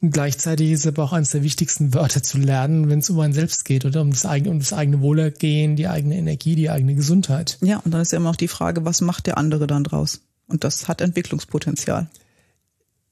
Und 0.02 0.10
gleichzeitig 0.10 0.72
ist 0.72 0.86
aber 0.86 1.04
auch 1.04 1.12
eines 1.12 1.30
der 1.30 1.44
wichtigsten 1.44 1.94
Wörter 1.94 2.24
zu 2.24 2.36
lernen, 2.36 2.90
wenn 2.90 2.98
es 2.98 3.08
um 3.08 3.20
ein 3.20 3.32
Selbst 3.32 3.64
geht 3.64 3.84
oder 3.84 4.02
um 4.02 4.10
das 4.10 4.26
eigene, 4.26 4.50
um 4.50 4.58
das 4.58 4.72
eigene 4.72 5.00
Wohlergehen, 5.00 5.76
die 5.76 5.86
eigene 5.86 6.16
Energie, 6.16 6.56
die 6.56 6.70
eigene 6.70 6.96
Gesundheit. 6.96 7.56
Ja, 7.60 7.78
und 7.78 7.92
dann 7.94 8.00
ist 8.00 8.10
ja 8.10 8.18
immer 8.18 8.30
auch 8.30 8.36
die 8.36 8.48
Frage, 8.48 8.84
was 8.84 9.00
macht 9.00 9.28
der 9.28 9.38
andere 9.38 9.68
dann 9.68 9.84
draus? 9.84 10.20
Und 10.48 10.64
das 10.64 10.88
hat 10.88 11.00
Entwicklungspotenzial. 11.00 12.08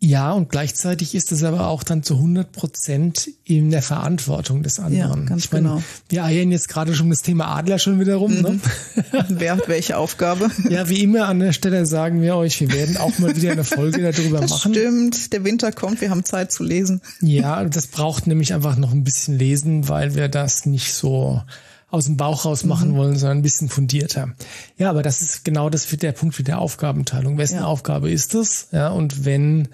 Ja, 0.03 0.33
und 0.33 0.49
gleichzeitig 0.49 1.15
ist 1.15 1.31
es 1.31 1.45
aber 1.45 1.67
auch 1.69 1.83
dann 1.83 2.03
zu 2.03 2.15
100 2.15 2.53
Prozent 2.53 3.29
in 3.45 3.71
der 3.71 3.83
Verantwortung 3.83 4.63
des 4.63 4.79
anderen. 4.79 5.21
Ja, 5.25 5.29
ganz 5.29 5.45
ich 5.45 5.53
meine, 5.53 5.69
genau. 5.69 5.83
Wir 6.09 6.25
eiern 6.25 6.51
jetzt 6.51 6.69
gerade 6.71 6.95
schon 6.95 7.11
das 7.11 7.21
Thema 7.21 7.55
Adler 7.55 7.79
schon 7.79 8.01
wieder 8.01 8.17
rum. 8.17 8.33
Ne? 8.33 8.59
Wer 9.29 9.57
hat 9.57 9.69
welche 9.69 9.99
Aufgabe? 9.99 10.51
Ja, 10.71 10.89
wie 10.89 11.03
immer 11.03 11.29
an 11.29 11.39
der 11.39 11.53
Stelle 11.53 11.85
sagen 11.85 12.23
wir 12.23 12.37
euch, 12.37 12.59
wir 12.61 12.73
werden 12.73 12.97
auch 12.97 13.19
mal 13.19 13.37
wieder 13.37 13.53
eine 13.53 13.63
Folge 13.65 14.01
darüber 14.13 14.41
Das 14.41 14.51
machen. 14.53 14.73
stimmt, 14.73 15.35
der 15.35 15.45
Winter 15.45 15.71
kommt, 15.71 16.01
wir 16.01 16.09
haben 16.09 16.25
Zeit 16.25 16.51
zu 16.51 16.65
lesen. 16.65 17.03
Ja, 17.21 17.63
das 17.67 17.87
braucht 17.87 18.27
nämlich 18.27 18.55
einfach 18.55 18.77
noch 18.77 18.93
ein 18.93 19.05
bisschen 19.05 19.39
lesen, 19.39 19.87
weil 19.91 20.15
wir 20.15 20.29
das 20.29 20.65
nicht 20.65 20.95
so 20.95 21.43
aus 21.91 22.07
dem 22.07 22.17
Bauch 22.17 22.47
raus 22.47 22.65
machen 22.65 22.95
wollen, 22.95 23.19
sondern 23.19 23.39
ein 23.39 23.43
bisschen 23.43 23.69
fundierter. 23.69 24.31
Ja, 24.79 24.89
aber 24.89 25.03
das 25.03 25.21
ist 25.21 25.45
genau 25.45 25.69
das 25.69 25.85
für 25.85 25.99
der 25.99 26.13
Punkt 26.13 26.39
mit 26.39 26.49
der 26.49 26.59
Aufgabenteilung. 26.59 27.37
Wessen 27.37 27.57
Ja. 27.57 27.65
Aufgabe 27.67 28.11
ist 28.11 28.35
es? 28.35 28.69
Ja, 28.73 28.89
und 28.89 29.27
wenn 29.27 29.69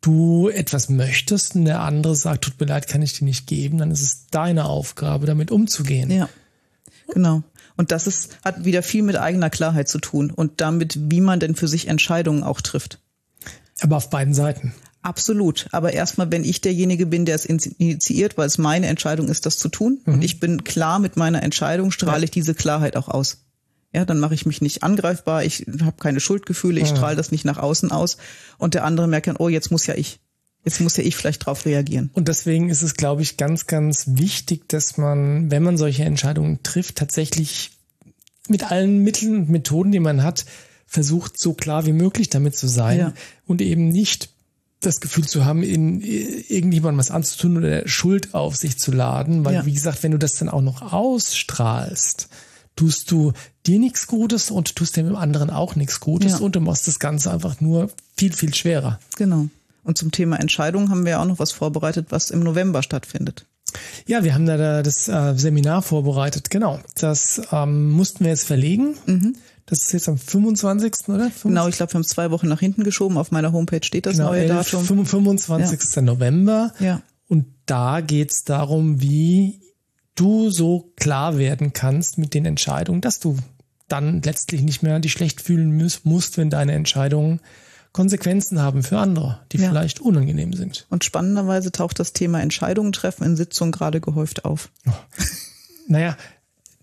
du 0.00 0.48
etwas 0.48 0.88
möchtest 0.88 1.54
und 1.54 1.66
der 1.66 1.80
andere 1.80 2.16
sagt, 2.16 2.44
tut 2.44 2.60
mir 2.60 2.66
leid, 2.66 2.88
kann 2.88 3.02
ich 3.02 3.18
dir 3.18 3.24
nicht 3.24 3.46
geben, 3.46 3.78
dann 3.78 3.90
ist 3.90 4.02
es 4.02 4.26
deine 4.30 4.64
Aufgabe, 4.64 5.26
damit 5.26 5.50
umzugehen. 5.50 6.10
Ja, 6.10 6.28
genau. 7.12 7.42
Und 7.76 7.92
das 7.92 8.06
ist, 8.06 8.36
hat 8.44 8.64
wieder 8.64 8.82
viel 8.82 9.02
mit 9.02 9.16
eigener 9.16 9.50
Klarheit 9.50 9.88
zu 9.88 9.98
tun 9.98 10.30
und 10.30 10.60
damit, 10.60 10.98
wie 11.10 11.20
man 11.20 11.40
denn 11.40 11.54
für 11.54 11.68
sich 11.68 11.88
Entscheidungen 11.88 12.42
auch 12.42 12.60
trifft. 12.60 12.98
Aber 13.80 13.96
auf 13.96 14.10
beiden 14.10 14.34
Seiten. 14.34 14.74
Absolut. 15.02 15.66
Aber 15.72 15.94
erstmal, 15.94 16.30
wenn 16.30 16.44
ich 16.44 16.60
derjenige 16.60 17.06
bin, 17.06 17.24
der 17.24 17.34
es 17.34 17.46
initiiert, 17.46 18.36
weil 18.36 18.46
es 18.46 18.58
meine 18.58 18.86
Entscheidung 18.86 19.28
ist, 19.28 19.46
das 19.46 19.58
zu 19.58 19.70
tun, 19.70 20.00
und 20.04 20.22
ich 20.22 20.40
bin 20.40 20.62
klar 20.62 20.98
mit 20.98 21.16
meiner 21.16 21.42
Entscheidung, 21.42 21.90
strahle 21.90 22.24
ich 22.24 22.30
diese 22.30 22.54
Klarheit 22.54 22.96
auch 22.96 23.08
aus. 23.08 23.38
Ja, 23.92 24.04
dann 24.04 24.20
mache 24.20 24.34
ich 24.34 24.46
mich 24.46 24.60
nicht 24.60 24.82
angreifbar, 24.84 25.44
ich 25.44 25.66
habe 25.82 25.96
keine 25.98 26.20
Schuldgefühle, 26.20 26.80
ich 26.80 26.88
strahle 26.88 27.16
das 27.16 27.32
nicht 27.32 27.44
nach 27.44 27.58
außen 27.58 27.90
aus 27.90 28.18
und 28.56 28.74
der 28.74 28.84
andere 28.84 29.08
merkt 29.08 29.26
dann, 29.26 29.36
oh, 29.36 29.48
jetzt 29.48 29.70
muss 29.72 29.86
ja 29.86 29.94
ich. 29.94 30.20
Jetzt 30.64 30.80
muss 30.80 30.96
ja 30.96 31.02
ich 31.04 31.16
vielleicht 31.16 31.46
drauf 31.46 31.64
reagieren. 31.64 32.10
Und 32.12 32.28
deswegen 32.28 32.68
ist 32.68 32.82
es, 32.82 32.94
glaube 32.94 33.22
ich, 33.22 33.36
ganz, 33.38 33.66
ganz 33.66 34.04
wichtig, 34.08 34.68
dass 34.68 34.98
man, 34.98 35.50
wenn 35.50 35.62
man 35.62 35.76
solche 35.78 36.04
Entscheidungen 36.04 36.62
trifft, 36.62 36.96
tatsächlich 36.96 37.70
mit 38.46 38.70
allen 38.70 38.98
Mitteln 39.02 39.34
und 39.36 39.48
Methoden, 39.48 39.90
die 39.90 40.00
man 40.00 40.22
hat, 40.22 40.44
versucht, 40.86 41.38
so 41.38 41.54
klar 41.54 41.86
wie 41.86 41.92
möglich 41.92 42.28
damit 42.30 42.56
zu 42.56 42.68
sein 42.68 42.98
Ja. 42.98 43.12
und 43.46 43.62
eben 43.62 43.88
nicht 43.88 44.30
das 44.80 45.00
Gefühl 45.00 45.26
zu 45.26 45.44
haben, 45.44 45.62
in 45.62 46.00
irgendjemandem 46.00 46.98
was 46.98 47.10
anzutun 47.10 47.56
oder 47.58 47.86
Schuld 47.88 48.34
auf 48.34 48.56
sich 48.56 48.78
zu 48.78 48.92
laden, 48.92 49.44
weil, 49.44 49.54
Ja. 49.54 49.66
wie 49.66 49.72
gesagt, 49.74 50.02
wenn 50.02 50.12
du 50.12 50.18
das 50.18 50.34
dann 50.34 50.48
auch 50.48 50.62
noch 50.62 50.92
ausstrahlst, 50.92 52.28
tust 52.76 53.10
du 53.10 53.32
dir 53.66 53.78
nichts 53.78 54.06
Gutes 54.06 54.50
und 54.50 54.74
tust 54.76 54.96
dem 54.96 55.14
anderen 55.16 55.50
auch 55.50 55.76
nichts 55.76 56.00
Gutes 56.00 56.32
Ja. 56.32 56.38
und 56.38 56.56
du 56.56 56.60
machst 56.60 56.88
das 56.88 56.98
Ganze 56.98 57.30
einfach 57.30 57.60
nur 57.60 57.90
viel, 58.16 58.32
viel 58.32 58.54
schwerer. 58.54 58.98
Genau. 59.16 59.48
Und 59.82 59.98
zum 59.98 60.10
Thema 60.12 60.38
Entscheidungen 60.38 60.90
haben 60.90 61.04
wir 61.04 61.12
ja 61.12 61.22
auch 61.22 61.26
noch 61.26 61.38
was 61.38 61.52
vorbereitet, 61.52 62.06
was 62.10 62.30
im 62.30 62.40
November 62.40 62.82
stattfindet. 62.82 63.46
Ja, 64.06 64.24
wir 64.24 64.34
haben 64.34 64.46
da 64.46 64.56
da 64.56 64.82
das 64.82 65.08
äh, 65.08 65.34
Seminar 65.36 65.82
vorbereitet. 65.82 66.50
Genau. 66.50 66.80
Das 66.96 67.40
ähm, 67.52 67.90
mussten 67.90 68.24
wir 68.24 68.30
jetzt 68.30 68.44
verlegen. 68.46 68.96
Das 69.66 69.82
ist 69.82 69.92
jetzt 69.92 70.08
am 70.08 70.18
25. 70.18 71.08
oder? 71.08 71.30
Genau, 71.44 71.68
ich 71.68 71.76
glaube, 71.76 71.92
wir 71.92 71.94
haben 71.94 72.02
es 72.02 72.08
zwei 72.08 72.30
Wochen 72.32 72.48
nach 72.48 72.58
hinten 72.60 72.82
geschoben. 72.82 73.16
Auf 73.16 73.30
meiner 73.30 73.52
Homepage 73.52 73.84
steht 73.84 74.06
das 74.06 74.16
Genau, 74.16 74.30
neue 74.30 74.42
11, 74.46 74.70
Datum. 74.70 74.84
25. 74.86 76.02
November. 76.02 76.72
Ja. 76.80 77.02
Und 77.28 77.46
da 77.66 78.00
geht's 78.00 78.42
darum, 78.42 79.00
wie 79.00 79.59
du 80.20 80.50
so 80.50 80.92
klar 80.96 81.38
werden 81.38 81.72
kannst 81.72 82.18
mit 82.18 82.34
den 82.34 82.44
Entscheidungen, 82.46 83.00
dass 83.00 83.18
du 83.20 83.36
dann 83.88 84.22
letztlich 84.22 84.62
nicht 84.62 84.82
mehr 84.82 84.98
dich 85.00 85.12
schlecht 85.12 85.40
fühlen 85.40 85.76
muss- 85.76 86.04
musst, 86.04 86.36
wenn 86.38 86.50
deine 86.50 86.72
Entscheidungen 86.72 87.40
Konsequenzen 87.92 88.60
haben 88.62 88.84
für 88.84 88.98
andere, 88.98 89.40
die 89.50 89.58
Ja. 89.58 89.68
vielleicht 89.68 89.98
unangenehm 90.00 90.52
sind. 90.52 90.86
Und 90.90 91.02
spannenderweise 91.04 91.72
taucht 91.72 91.98
das 91.98 92.12
Thema 92.12 92.40
Entscheidungen 92.40 92.92
treffen 92.92 93.24
in 93.24 93.36
Sitzungen 93.36 93.72
gerade 93.72 94.00
gehäuft 94.00 94.44
auf. 94.44 94.70
Naja, 95.88 96.16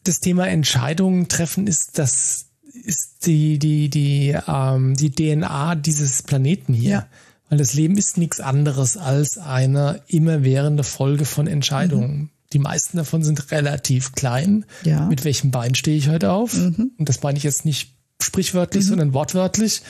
das 0.04 0.20
Thema 0.20 0.48
Entscheidungen 0.50 1.30
treffen 1.30 1.66
ist 1.68 1.98
das 1.98 2.48
ist 2.74 3.26
die 3.26 3.58
die 3.58 3.90
die 3.90 4.38
ähm, 4.48 4.96
die 4.96 5.12
DNA 5.12 5.76
dieses 5.76 6.24
Planeten 6.24 6.74
hier, 6.74 6.90
Ja. 6.90 7.08
weil 7.50 7.58
das 7.58 7.74
Leben 7.74 7.98
ist 7.98 8.18
nichts 8.18 8.42
anderes 8.42 8.98
als 8.98 9.38
eine 9.38 10.02
immerwährende 10.08 10.84
Folge 10.84 11.24
von 11.24 11.48
Entscheidungen. 11.48 12.32
Die 12.54 12.60
meisten 12.60 12.98
davon 12.98 13.24
sind 13.24 13.52
relativ 13.52 14.14
klein. 14.14 14.66
Ja. 14.84 15.06
Mit 15.06 15.26
welchem 15.26 15.52
Bein 15.52 15.76
stehe 15.76 15.98
ich 15.98 16.10
heute 16.10 16.32
auf? 16.32 16.54
Und 16.54 16.94
das 16.98 17.22
meine 17.22 17.38
ich 17.38 17.44
jetzt 17.44 17.66
nicht 17.66 17.94
sprichwörtlich, 18.22 18.86
sondern 18.86 19.14
wortwörtlich. 19.14 19.82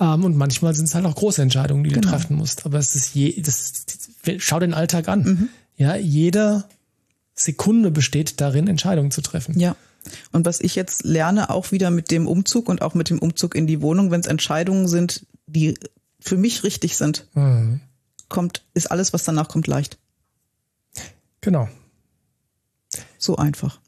Ähm, 0.00 0.24
und 0.24 0.36
manchmal 0.36 0.74
sind 0.74 0.86
es 0.86 0.94
halt 0.94 1.04
auch 1.04 1.14
große 1.14 1.42
Entscheidungen, 1.42 1.84
die 1.84 1.90
du 1.90 2.00
treffen 2.00 2.36
musst. 2.36 2.64
Aber 2.66 2.78
es 2.78 2.94
ist 2.94 3.14
je, 3.14 3.40
das, 3.42 3.84
schau 4.38 4.58
den 4.58 4.74
Alltag 4.74 5.08
an. 5.08 5.50
Ja, 5.76 5.94
jeder 5.96 6.68
Sekunde 7.34 7.90
besteht 7.90 8.40
darin, 8.40 8.66
Entscheidungen 8.66 9.10
zu 9.10 9.20
treffen. 9.20 9.58
Ja. 9.58 9.76
Und 10.32 10.46
was 10.46 10.60
ich 10.60 10.74
jetzt 10.74 11.04
lerne, 11.04 11.50
auch 11.50 11.72
wieder 11.72 11.90
mit 11.90 12.10
dem 12.10 12.26
Umzug 12.26 12.68
und 12.68 12.82
auch 12.82 12.94
mit 12.94 13.10
dem 13.10 13.18
Umzug 13.18 13.54
in 13.54 13.66
die 13.66 13.82
Wohnung, 13.82 14.10
wenn 14.10 14.20
es 14.20 14.26
Entscheidungen 14.26 14.88
sind, 14.88 15.26
die 15.46 15.74
für 16.18 16.36
mich 16.36 16.64
richtig 16.64 16.96
sind, 16.96 17.26
kommt, 18.28 18.64
ist 18.74 18.90
alles, 18.90 19.12
was 19.12 19.24
danach 19.24 19.48
kommt, 19.48 19.66
leicht. 19.66 19.98
Genau. 21.40 21.68
So 23.18 23.36
einfach. 23.36 23.80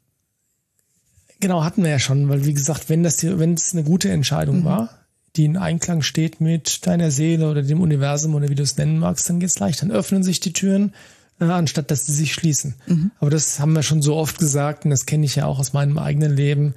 Genau, 1.39 1.63
hatten 1.63 1.83
wir 1.83 1.89
ja 1.89 1.99
schon, 1.99 2.29
weil 2.29 2.45
wie 2.45 2.53
gesagt, 2.53 2.89
wenn 2.89 3.03
das 3.03 3.17
dir, 3.17 3.37
wenn 3.37 3.53
es 3.53 3.73
eine 3.73 3.83
gute 3.83 4.09
Entscheidung 4.09 4.63
war, 4.63 4.89
die 5.35 5.45
in 5.45 5.57
Einklang 5.57 6.01
steht 6.01 6.39
mit 6.39 6.85
deiner 6.87 7.11
Seele 7.11 7.49
oder 7.49 7.63
dem 7.63 7.81
Universum 7.81 8.35
oder 8.35 8.49
wie 8.49 8.55
du 8.55 8.63
es 8.63 8.77
nennen 8.77 8.99
magst, 8.99 9.29
dann 9.29 9.39
geht's 9.39 9.59
leicht. 9.59 9.81
Dann 9.81 9.91
öffnen 9.91 10.23
sich 10.23 10.39
die 10.39 10.53
Türen, 10.53 10.93
äh, 11.39 11.45
anstatt 11.45 11.91
dass 11.91 12.05
sie 12.05 12.13
sich 12.13 12.33
schließen. 12.33 12.75
Aber 13.19 13.29
das 13.29 13.59
haben 13.59 13.73
wir 13.73 13.83
schon 13.83 14.01
so 14.01 14.15
oft 14.15 14.37
gesagt 14.37 14.85
und 14.85 14.91
das 14.91 15.05
kenne 15.05 15.25
ich 15.25 15.35
ja 15.35 15.45
auch 15.45 15.59
aus 15.59 15.73
meinem 15.73 15.97
eigenen 15.97 16.35
Leben. 16.35 16.75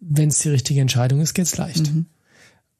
Wenn 0.00 0.28
es 0.28 0.40
die 0.40 0.50
richtige 0.50 0.80
Entscheidung 0.80 1.20
ist, 1.20 1.34
geht's 1.34 1.56
leicht. 1.56 1.86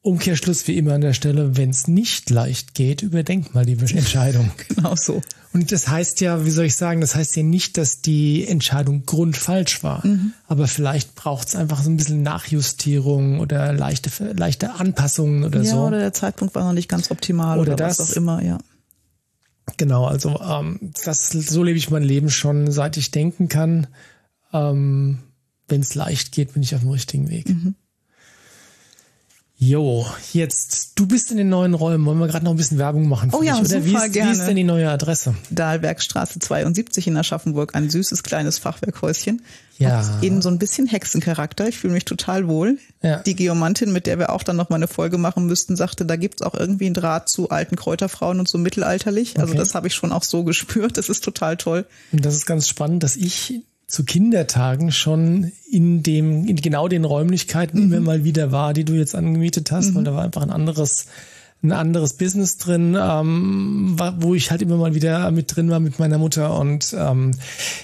Umkehrschluss 0.04 0.68
wie 0.68 0.76
immer 0.76 0.92
an 0.92 1.00
der 1.00 1.14
Stelle, 1.14 1.56
wenn 1.56 1.70
es 1.70 1.88
nicht 1.88 2.28
leicht 2.28 2.74
geht, 2.74 3.00
überdenk 3.02 3.54
mal 3.54 3.64
die 3.64 3.72
Entscheidung. 3.72 4.50
Genau 4.68 4.94
so. 4.96 5.22
Und 5.54 5.72
das 5.72 5.88
heißt 5.88 6.20
ja, 6.20 6.44
wie 6.44 6.50
soll 6.50 6.66
ich 6.66 6.74
sagen, 6.76 7.00
das 7.00 7.14
heißt 7.14 7.36
ja 7.36 7.42
nicht, 7.42 7.78
dass 7.78 8.02
die 8.02 8.46
Entscheidung 8.46 9.06
grundfalsch 9.06 9.82
war. 9.82 10.02
Aber 10.46 10.66
vielleicht 10.68 11.14
braucht 11.14 11.48
es 11.48 11.56
einfach 11.56 11.82
so 11.82 11.88
ein 11.90 11.96
bisschen 11.96 12.22
Nachjustierung 12.22 13.38
oder 13.40 13.72
leichte, 13.72 14.10
leichte 14.34 14.74
Anpassungen 14.74 15.44
oder 15.44 15.62
Ja, 15.62 15.70
so. 15.70 15.86
oder 15.86 16.00
der 16.00 16.12
Zeitpunkt 16.12 16.54
war 16.54 16.64
noch 16.64 16.72
nicht 16.74 16.88
ganz 16.88 17.10
optimal 17.10 17.58
Oder 17.60 17.74
oder, 17.74 17.86
was 17.86 17.96
das. 17.98 18.12
auch 18.12 18.16
immer, 18.16 18.42
ja. 18.42 18.58
Genau, 19.78 20.04
also 20.04 20.38
ähm, 20.40 20.92
das, 21.04 21.28
so 21.30 21.62
lebe 21.62 21.78
ich 21.78 21.88
mein 21.88 22.02
Leben 22.02 22.28
schon, 22.30 22.70
seit 22.70 22.96
ich 22.98 23.10
denken 23.10 23.48
kann. 23.48 23.86
Ähm, 24.52 25.20
Wenn 25.68 25.80
es 25.80 25.94
leicht 25.94 26.32
geht, 26.32 26.52
bin 26.52 26.62
ich 26.62 26.74
auf 26.74 26.82
dem 26.82 26.90
richtigen 26.90 27.30
Weg. 27.30 27.46
Jo, 29.56 30.04
jetzt, 30.32 30.92
du 30.98 31.06
bist 31.06 31.30
in 31.30 31.36
den 31.36 31.48
neuen 31.48 31.74
Räumen. 31.74 32.04
Wollen 32.04 32.18
wir 32.18 32.26
gerade 32.26 32.44
noch 32.44 32.50
ein 32.50 32.56
bisschen 32.56 32.76
Werbung 32.76 33.08
machen 33.08 33.30
für 33.30 33.36
Oh 33.38 33.42
ja, 33.42 33.54
dich? 33.60 33.70
Oder 33.70 33.84
wie 33.84 33.90
super, 33.90 34.06
ist, 34.06 34.14
wie 34.14 34.18
ist 34.18 34.24
gerne. 34.34 34.46
denn 34.46 34.56
die 34.56 34.64
neue 34.64 34.90
Adresse? 34.90 35.34
Dahlbergstraße 35.50 36.40
72 36.40 37.06
in 37.06 37.16
Aschaffenburg, 37.16 37.74
ein 37.76 37.88
süßes 37.88 38.24
kleines 38.24 38.58
Fachwerkhäuschen. 38.58 39.42
Ja. 39.78 40.04
Hat 40.04 40.22
eben 40.24 40.42
so 40.42 40.48
ein 40.48 40.58
bisschen 40.58 40.86
Hexencharakter. 40.88 41.68
Ich 41.68 41.78
fühle 41.78 41.94
mich 41.94 42.04
total 42.04 42.48
wohl. 42.48 42.78
Ja. 43.00 43.18
Die 43.20 43.36
Geomantin, 43.36 43.92
mit 43.92 44.06
der 44.06 44.18
wir 44.18 44.30
auch 44.30 44.42
dann 44.42 44.56
noch 44.56 44.70
mal 44.70 44.76
eine 44.76 44.88
Folge 44.88 45.18
machen 45.18 45.46
müssten, 45.46 45.76
sagte, 45.76 46.04
da 46.04 46.16
gibt's 46.16 46.42
auch 46.42 46.54
irgendwie 46.54 46.86
einen 46.86 46.94
Draht 46.94 47.28
zu 47.28 47.48
alten 47.50 47.76
Kräuterfrauen 47.76 48.40
und 48.40 48.48
so 48.48 48.58
mittelalterlich. 48.58 49.38
Also 49.38 49.52
Okay. 49.52 49.58
das 49.60 49.74
habe 49.76 49.86
ich 49.86 49.94
schon 49.94 50.10
auch 50.12 50.24
so 50.24 50.42
gespürt. 50.44 50.96
Das 50.98 51.08
ist 51.08 51.22
total 51.22 51.56
toll. 51.56 51.86
Und 52.12 52.24
das 52.26 52.34
ist 52.34 52.46
ganz 52.46 52.68
spannend, 52.68 53.04
dass 53.04 53.14
ich 53.14 53.62
zu 53.86 54.04
Kindertagen 54.04 54.92
schon 54.92 55.52
in 55.70 56.02
dem, 56.02 56.46
in 56.46 56.56
genau 56.56 56.88
den 56.88 57.04
Räumlichkeiten 57.04 57.78
immer 57.82 58.00
mal 58.00 58.24
wieder 58.24 58.50
war, 58.50 58.72
die 58.72 58.84
du 58.84 58.94
jetzt 58.94 59.14
angemietet 59.14 59.70
hast, 59.70 59.94
weil 59.94 60.04
da 60.04 60.14
war 60.14 60.24
einfach 60.24 60.42
ein 60.42 60.50
anderes, 60.50 61.06
ein 61.62 61.72
anderes 61.72 62.14
Business 62.14 62.58
drin, 62.58 62.96
ähm, 63.00 63.96
wo 64.18 64.34
ich 64.34 64.50
halt 64.50 64.62
immer 64.62 64.76
mal 64.76 64.94
wieder 64.94 65.30
mit 65.30 65.54
drin 65.54 65.70
war 65.70 65.80
mit 65.80 65.98
meiner 65.98 66.18
Mutter. 66.18 66.58
Und 66.58 66.94
ähm, 66.98 67.32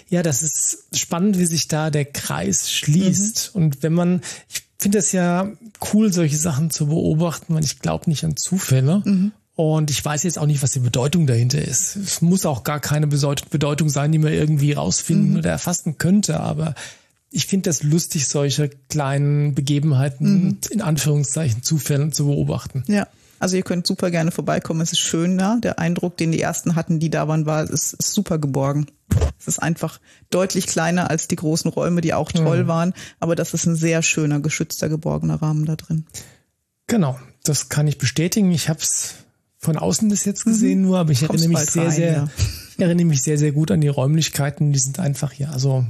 ja, 0.08 0.22
das 0.22 0.42
ist 0.42 0.98
spannend, 0.98 1.38
wie 1.38 1.46
sich 1.46 1.68
da 1.68 1.90
der 1.90 2.06
Kreis 2.06 2.70
schließt. 2.70 3.54
Und 3.54 3.82
wenn 3.82 3.92
man, 3.92 4.20
ich 4.48 4.62
finde 4.78 4.98
es 4.98 5.12
ja 5.12 5.48
cool, 5.92 6.12
solche 6.12 6.36
Sachen 6.36 6.70
zu 6.70 6.86
beobachten, 6.86 7.54
weil 7.54 7.64
ich 7.64 7.80
glaube 7.80 8.08
nicht 8.08 8.24
an 8.24 8.36
Zufälle. 8.36 9.02
Und 9.60 9.90
ich 9.90 10.02
weiß 10.02 10.22
jetzt 10.22 10.38
auch 10.38 10.46
nicht, 10.46 10.62
was 10.62 10.72
die 10.72 10.78
Bedeutung 10.78 11.26
dahinter 11.26 11.60
ist. 11.60 11.94
Es 11.94 12.22
muss 12.22 12.46
auch 12.46 12.64
gar 12.64 12.80
keine 12.80 13.06
Bedeut- 13.06 13.50
Bedeutung 13.50 13.90
sein, 13.90 14.10
die 14.10 14.16
man 14.16 14.32
irgendwie 14.32 14.72
rausfinden 14.72 15.36
oder 15.36 15.50
erfassen 15.50 15.98
könnte. 15.98 16.40
Aber 16.40 16.74
ich 17.30 17.44
finde 17.44 17.68
das 17.68 17.82
lustig, 17.82 18.26
solche 18.26 18.70
kleinen 18.88 19.54
Begebenheiten 19.54 20.60
in 20.70 20.80
Anführungszeichen 20.80 21.62
Zufällen 21.62 22.10
zu 22.10 22.24
beobachten. 22.24 22.84
Ja. 22.86 23.06
Also 23.38 23.56
ihr 23.58 23.62
könnt 23.62 23.86
super 23.86 24.10
gerne 24.10 24.30
vorbeikommen. 24.30 24.80
Es 24.80 24.92
ist 24.92 25.00
schön 25.00 25.36
da. 25.36 25.58
Der 25.62 25.78
Eindruck, 25.78 26.16
den 26.16 26.32
die 26.32 26.40
ersten 26.40 26.74
hatten, 26.74 26.98
die 26.98 27.10
da 27.10 27.28
waren, 27.28 27.44
war, 27.44 27.62
es 27.62 27.68
ist, 27.68 27.92
ist 27.92 28.14
super 28.14 28.38
geborgen. 28.38 28.86
Es 29.38 29.46
ist 29.46 29.58
einfach 29.58 30.00
deutlich 30.30 30.68
kleiner 30.68 31.10
als 31.10 31.28
die 31.28 31.36
großen 31.36 31.70
Räume, 31.70 32.00
die 32.00 32.14
auch 32.14 32.32
toll 32.32 32.66
waren. 32.66 32.94
Aber 33.18 33.34
das 33.36 33.52
ist 33.52 33.66
ein 33.66 33.76
sehr 33.76 34.02
schöner, 34.02 34.40
geschützter, 34.40 34.88
geborgener 34.88 35.42
Rahmen 35.42 35.66
da 35.66 35.76
drin. 35.76 36.06
Genau. 36.86 37.18
das 37.44 37.68
kann 37.68 37.86
ich 37.86 37.98
bestätigen. 37.98 38.52
Ich 38.52 38.70
habe 38.70 38.80
es 38.80 39.16
von 39.60 39.76
außen 39.76 40.08
bis 40.08 40.24
jetzt 40.24 40.44
gesehen 40.44 40.80
mhm. 40.80 40.86
nur, 40.86 40.98
aber 40.98 41.12
ich 41.12 41.22
erinnere 41.22 41.48
mich 41.48 41.70
sehr, 41.70 41.84
rein, 41.84 41.92
sehr, 41.92 42.12
ja. 42.12 42.28
erinnere 42.78 43.06
mich 43.06 43.22
sehr, 43.22 43.38
sehr 43.38 43.52
gut 43.52 43.70
an 43.70 43.82
die 43.82 43.88
Räumlichkeiten. 43.88 44.72
Die 44.72 44.78
sind 44.78 44.98
einfach 44.98 45.34
ja, 45.34 45.50
also 45.50 45.84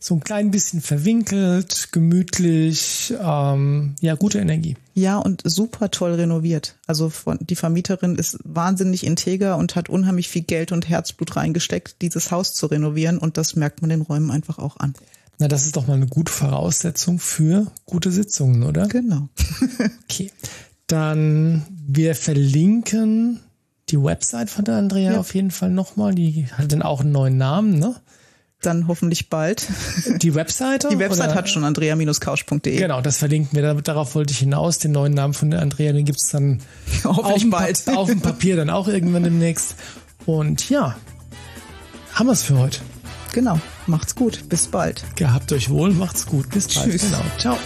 so 0.00 0.14
ein 0.14 0.20
klein 0.20 0.50
bisschen 0.50 0.80
verwinkelt, 0.80 1.90
gemütlich, 1.92 3.14
ähm, 3.20 3.94
ja, 4.00 4.16
gute 4.16 4.40
Energie. 4.40 4.76
Ja, 4.94 5.18
und 5.18 5.42
super 5.44 5.92
toll 5.92 6.14
renoviert. 6.14 6.76
Also 6.88 7.08
von, 7.08 7.38
die 7.40 7.54
Vermieterin 7.54 8.16
ist 8.16 8.38
wahnsinnig 8.42 9.06
integer 9.06 9.56
und 9.56 9.76
hat 9.76 9.88
unheimlich 9.88 10.28
viel 10.28 10.42
Geld 10.42 10.72
und 10.72 10.88
Herzblut 10.88 11.36
reingesteckt, 11.36 12.02
dieses 12.02 12.32
Haus 12.32 12.54
zu 12.54 12.66
renovieren 12.66 13.18
und 13.18 13.36
das 13.36 13.54
merkt 13.54 13.80
man 13.82 13.90
den 13.90 14.02
Räumen 14.02 14.32
einfach 14.32 14.58
auch 14.58 14.78
an. 14.78 14.94
Na, 15.38 15.46
das 15.46 15.66
ist 15.66 15.76
doch 15.76 15.86
mal 15.86 15.94
eine 15.94 16.08
gute 16.08 16.32
Voraussetzung 16.32 17.20
für 17.20 17.70
gute 17.84 18.10
Sitzungen, 18.10 18.64
oder? 18.64 18.88
Genau. 18.88 19.28
okay. 20.04 20.32
Dann 20.86 21.66
wir 21.86 22.14
verlinken 22.14 23.40
die 23.88 24.02
Website 24.02 24.50
von 24.50 24.64
der 24.64 24.76
Andrea 24.76 25.12
ja. 25.12 25.20
auf 25.20 25.34
jeden 25.34 25.50
Fall 25.50 25.70
nochmal. 25.70 26.14
Die 26.14 26.46
hat 26.52 26.72
dann 26.72 26.82
auch 26.82 27.00
einen 27.00 27.12
neuen 27.12 27.36
Namen, 27.36 27.78
ne? 27.78 27.94
dann 28.62 28.88
hoffentlich 28.88 29.28
bald. 29.28 29.66
Die 30.22 30.34
Webseite? 30.34 30.88
Die 30.90 30.98
Website 30.98 31.28
oder? 31.28 31.34
hat 31.36 31.48
schon 31.48 31.64
andrea-couch.de. 31.64 32.76
Genau, 32.76 33.00
das 33.00 33.18
verlinken 33.18 33.56
wir. 33.56 33.74
Darauf 33.74 34.14
wollte 34.14 34.32
ich 34.32 34.38
hinaus. 34.38 34.78
Den 34.78 34.92
neuen 34.92 35.14
Namen 35.14 35.34
von 35.34 35.50
der 35.50 35.62
Andrea, 35.62 35.92
den 35.92 36.04
gibt's 36.04 36.30
dann 36.30 36.60
hoffentlich 37.04 37.44
auf 37.44 37.50
bald. 37.50 37.84
Pa 37.84 37.94
auf 37.94 38.08
dem 38.08 38.20
Papier 38.20 38.56
dann 38.56 38.70
auch 38.70 38.88
irgendwann 38.88 39.24
demnächst. 39.24 39.76
Und 40.24 40.68
ja, 40.68 40.96
haben 42.12 42.26
wir's 42.26 42.42
für 42.42 42.58
heute. 42.58 42.80
Genau. 43.32 43.60
Macht's 43.86 44.14
gut. 44.14 44.48
Bis 44.48 44.66
bald. 44.66 45.04
Gehabt 45.16 45.52
euch 45.52 45.70
wohl. 45.70 45.92
Macht's 45.92 46.26
gut. 46.26 46.48
Bis 46.50 46.66
bald. 46.74 46.90
Tschüss. 46.90 47.02
Genau. 47.02 47.22
Ciao. 47.38 47.58